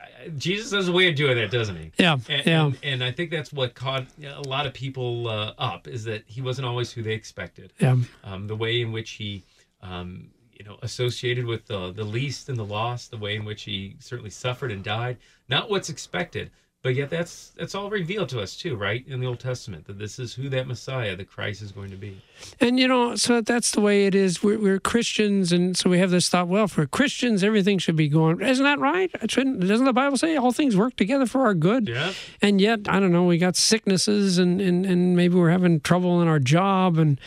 uh, 0.00 0.28
Jesus 0.36 0.72
has 0.72 0.88
a 0.88 0.92
way 0.92 1.08
of 1.08 1.16
doing 1.16 1.36
that, 1.36 1.50
doesn't 1.50 1.76
he? 1.76 1.92
Yeah, 1.98 2.18
And, 2.28 2.46
yeah. 2.46 2.66
and, 2.66 2.78
and 2.82 3.04
I 3.04 3.10
think 3.12 3.30
that's 3.30 3.52
what 3.52 3.74
caught 3.74 4.06
a 4.24 4.40
lot 4.42 4.66
of 4.66 4.74
people 4.74 5.28
uh, 5.28 5.54
up 5.58 5.88
is 5.88 6.04
that 6.04 6.24
he 6.26 6.40
wasn't 6.40 6.66
always 6.66 6.92
who 6.92 7.02
they 7.02 7.12
expected. 7.12 7.72
Yeah. 7.80 7.96
Um, 8.24 8.46
the 8.46 8.56
way 8.56 8.80
in 8.80 8.92
which 8.92 9.12
he, 9.12 9.42
um, 9.82 10.28
you 10.52 10.64
know, 10.64 10.78
associated 10.82 11.44
with 11.44 11.66
the 11.66 11.92
the 11.92 12.04
least 12.04 12.48
and 12.48 12.56
the 12.56 12.64
lost, 12.64 13.10
the 13.10 13.18
way 13.18 13.36
in 13.36 13.44
which 13.44 13.62
he 13.64 13.96
certainly 14.00 14.30
suffered 14.30 14.72
and 14.72 14.82
died, 14.82 15.18
not 15.48 15.68
what's 15.70 15.90
expected, 15.90 16.50
but 16.86 16.94
yet 16.94 17.10
that's 17.10 17.50
that's 17.56 17.74
all 17.74 17.90
revealed 17.90 18.28
to 18.28 18.40
us 18.40 18.54
too, 18.54 18.76
right, 18.76 19.04
in 19.08 19.18
the 19.18 19.26
Old 19.26 19.40
Testament 19.40 19.88
that 19.88 19.98
this 19.98 20.20
is 20.20 20.32
who 20.32 20.48
that 20.50 20.68
Messiah, 20.68 21.16
the 21.16 21.24
Christ, 21.24 21.60
is 21.60 21.72
going 21.72 21.90
to 21.90 21.96
be. 21.96 22.22
And 22.60 22.78
you 22.78 22.86
know, 22.86 23.16
so 23.16 23.40
that's 23.40 23.72
the 23.72 23.80
way 23.80 24.06
it 24.06 24.14
is. 24.14 24.40
We're, 24.40 24.56
we're 24.56 24.78
Christians, 24.78 25.50
and 25.50 25.76
so 25.76 25.90
we 25.90 25.98
have 25.98 26.12
this 26.12 26.28
thought. 26.28 26.46
Well, 26.46 26.68
for 26.68 26.86
Christians, 26.86 27.42
everything 27.42 27.78
should 27.78 27.96
be 27.96 28.06
going. 28.06 28.40
Isn't 28.40 28.62
that 28.62 28.78
right? 28.78 29.10
It 29.20 29.32
shouldn't, 29.32 29.66
doesn't 29.66 29.84
the 29.84 29.92
Bible 29.92 30.16
say 30.16 30.36
all 30.36 30.52
things 30.52 30.76
work 30.76 30.94
together 30.94 31.26
for 31.26 31.40
our 31.40 31.54
good? 31.54 31.88
Yeah. 31.88 32.12
And 32.40 32.60
yet, 32.60 32.82
I 32.88 33.00
don't 33.00 33.10
know. 33.10 33.24
We 33.24 33.38
got 33.38 33.56
sicknesses, 33.56 34.38
and 34.38 34.60
and, 34.60 34.86
and 34.86 35.16
maybe 35.16 35.34
we're 35.34 35.50
having 35.50 35.80
trouble 35.80 36.22
in 36.22 36.28
our 36.28 36.38
job, 36.38 36.98
and 36.98 37.18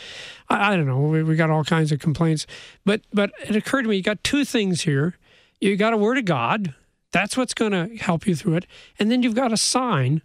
I, 0.48 0.72
I 0.72 0.76
don't 0.76 0.86
know. 0.86 1.00
We, 1.00 1.22
we 1.22 1.36
got 1.36 1.50
all 1.50 1.64
kinds 1.64 1.92
of 1.92 1.98
complaints. 1.98 2.46
But 2.86 3.02
but 3.12 3.30
it 3.46 3.54
occurred 3.54 3.82
to 3.82 3.90
me, 3.90 3.96
you 3.96 4.02
got 4.02 4.24
two 4.24 4.46
things 4.46 4.80
here. 4.80 5.16
You 5.60 5.76
got 5.76 5.92
a 5.92 5.98
word 5.98 6.16
of 6.16 6.24
God. 6.24 6.74
That's 7.12 7.36
what's 7.36 7.54
going 7.54 7.72
to 7.72 7.96
help 7.96 8.26
you 8.26 8.34
through 8.34 8.56
it. 8.56 8.66
And 8.98 9.10
then 9.10 9.22
you've 9.22 9.34
got 9.34 9.52
a 9.52 9.56
sign. 9.56 10.22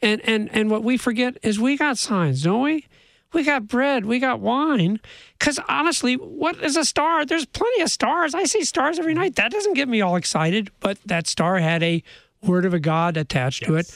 And 0.00 0.20
and 0.22 0.48
and 0.52 0.70
what 0.70 0.84
we 0.84 0.96
forget 0.96 1.36
is 1.42 1.58
we 1.58 1.76
got 1.76 1.98
signs, 1.98 2.42
don't 2.42 2.62
we? 2.62 2.86
We 3.32 3.42
got 3.44 3.68
bread, 3.68 4.06
we 4.06 4.20
got 4.20 4.40
wine. 4.40 5.00
Because 5.38 5.58
honestly, 5.68 6.14
what 6.14 6.62
is 6.62 6.76
a 6.76 6.84
star? 6.84 7.26
There's 7.26 7.44
plenty 7.44 7.82
of 7.82 7.90
stars. 7.90 8.34
I 8.34 8.44
see 8.44 8.64
stars 8.64 8.98
every 8.98 9.12
mm-hmm. 9.12 9.22
night. 9.22 9.36
That 9.36 9.52
doesn't 9.52 9.74
get 9.74 9.88
me 9.88 10.00
all 10.00 10.16
excited. 10.16 10.70
But 10.80 10.98
that 11.04 11.26
star 11.26 11.58
had 11.58 11.82
a 11.82 12.02
word 12.42 12.64
of 12.64 12.72
a 12.72 12.80
God 12.80 13.16
attached 13.16 13.64
to 13.64 13.74
it. 13.74 13.92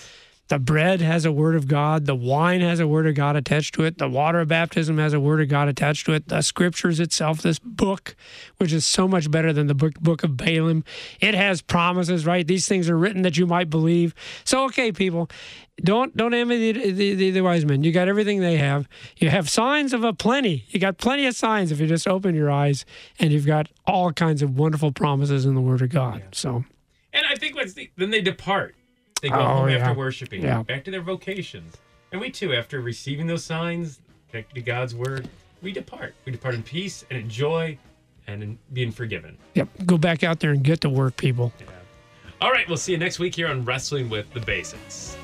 The 0.52 0.58
bread 0.58 1.00
has 1.00 1.24
a 1.24 1.32
word 1.32 1.56
of 1.56 1.66
God. 1.66 2.04
The 2.04 2.14
wine 2.14 2.60
has 2.60 2.78
a 2.78 2.86
word 2.86 3.06
of 3.06 3.14
God 3.14 3.36
attached 3.36 3.74
to 3.76 3.84
it. 3.84 3.96
The 3.96 4.06
water 4.06 4.40
of 4.40 4.48
baptism 4.48 4.98
has 4.98 5.14
a 5.14 5.18
word 5.18 5.40
of 5.40 5.48
God 5.48 5.66
attached 5.66 6.04
to 6.04 6.12
it. 6.12 6.28
The 6.28 6.42
scriptures 6.42 7.00
itself, 7.00 7.40
this 7.40 7.58
book, 7.58 8.14
which 8.58 8.70
is 8.70 8.84
so 8.84 9.08
much 9.08 9.30
better 9.30 9.54
than 9.54 9.66
the 9.66 9.74
book, 9.74 9.94
book 9.94 10.22
of 10.22 10.36
Balaam, 10.36 10.84
it 11.22 11.34
has 11.34 11.62
promises, 11.62 12.26
right? 12.26 12.46
These 12.46 12.68
things 12.68 12.90
are 12.90 12.98
written 12.98 13.22
that 13.22 13.38
you 13.38 13.46
might 13.46 13.70
believe. 13.70 14.14
So, 14.44 14.64
okay, 14.64 14.92
people, 14.92 15.30
don't 15.82 16.14
don't 16.14 16.34
envy 16.34 16.72
the, 16.72 16.90
the, 16.90 17.14
the, 17.14 17.30
the 17.30 17.40
wise 17.40 17.64
men. 17.64 17.82
You 17.82 17.90
got 17.90 18.08
everything 18.08 18.40
they 18.40 18.58
have. 18.58 18.86
You 19.16 19.30
have 19.30 19.48
signs 19.48 19.94
of 19.94 20.04
a 20.04 20.12
plenty. 20.12 20.66
You 20.68 20.78
got 20.78 20.98
plenty 20.98 21.24
of 21.24 21.34
signs 21.34 21.72
if 21.72 21.80
you 21.80 21.86
just 21.86 22.06
open 22.06 22.34
your 22.34 22.50
eyes, 22.50 22.84
and 23.18 23.32
you've 23.32 23.46
got 23.46 23.70
all 23.86 24.12
kinds 24.12 24.42
of 24.42 24.58
wonderful 24.58 24.92
promises 24.92 25.46
in 25.46 25.54
the 25.54 25.62
Word 25.62 25.80
of 25.80 25.88
God. 25.88 26.22
So, 26.32 26.66
And 27.14 27.24
I 27.26 27.36
think 27.36 27.56
what's 27.56 27.72
the, 27.72 27.90
then 27.96 28.10
they 28.10 28.20
depart. 28.20 28.76
They 29.22 29.28
go 29.30 29.36
Oh, 29.36 29.46
home 29.46 29.70
yeah. 29.70 29.76
after 29.78 29.94
worshiping, 29.98 30.42
Yeah. 30.42 30.62
back 30.64 30.84
to 30.84 30.90
their 30.90 31.00
vocations. 31.00 31.76
And 32.10 32.20
we 32.20 32.28
too, 32.30 32.52
after 32.54 32.80
receiving 32.80 33.26
those 33.26 33.44
signs, 33.44 34.00
connected 34.30 34.54
to 34.56 34.60
God's 34.60 34.94
word, 34.94 35.28
we 35.62 35.72
depart. 35.72 36.14
We 36.26 36.32
depart 36.32 36.56
in 36.56 36.62
peace 36.62 37.06
and 37.08 37.18
in 37.18 37.30
joy 37.30 37.78
and 38.26 38.42
in 38.42 38.58
being 38.72 38.90
forgiven. 38.92 39.38
yep, 39.54 39.68
go 39.86 39.96
back 39.96 40.22
out 40.22 40.40
there 40.40 40.50
and 40.50 40.62
get 40.62 40.80
to 40.82 40.88
work, 40.90 41.16
people. 41.16 41.52
All 42.40 42.50
right, 42.50 42.66
we'll 42.68 42.76
see 42.76 42.92
you 42.92 42.98
next 42.98 43.18
week 43.20 43.34
here 43.36 43.46
on 43.48 43.64
Wrestling 43.64 44.10
with 44.10 44.30
the 44.34 44.40
Basics. 44.40 45.16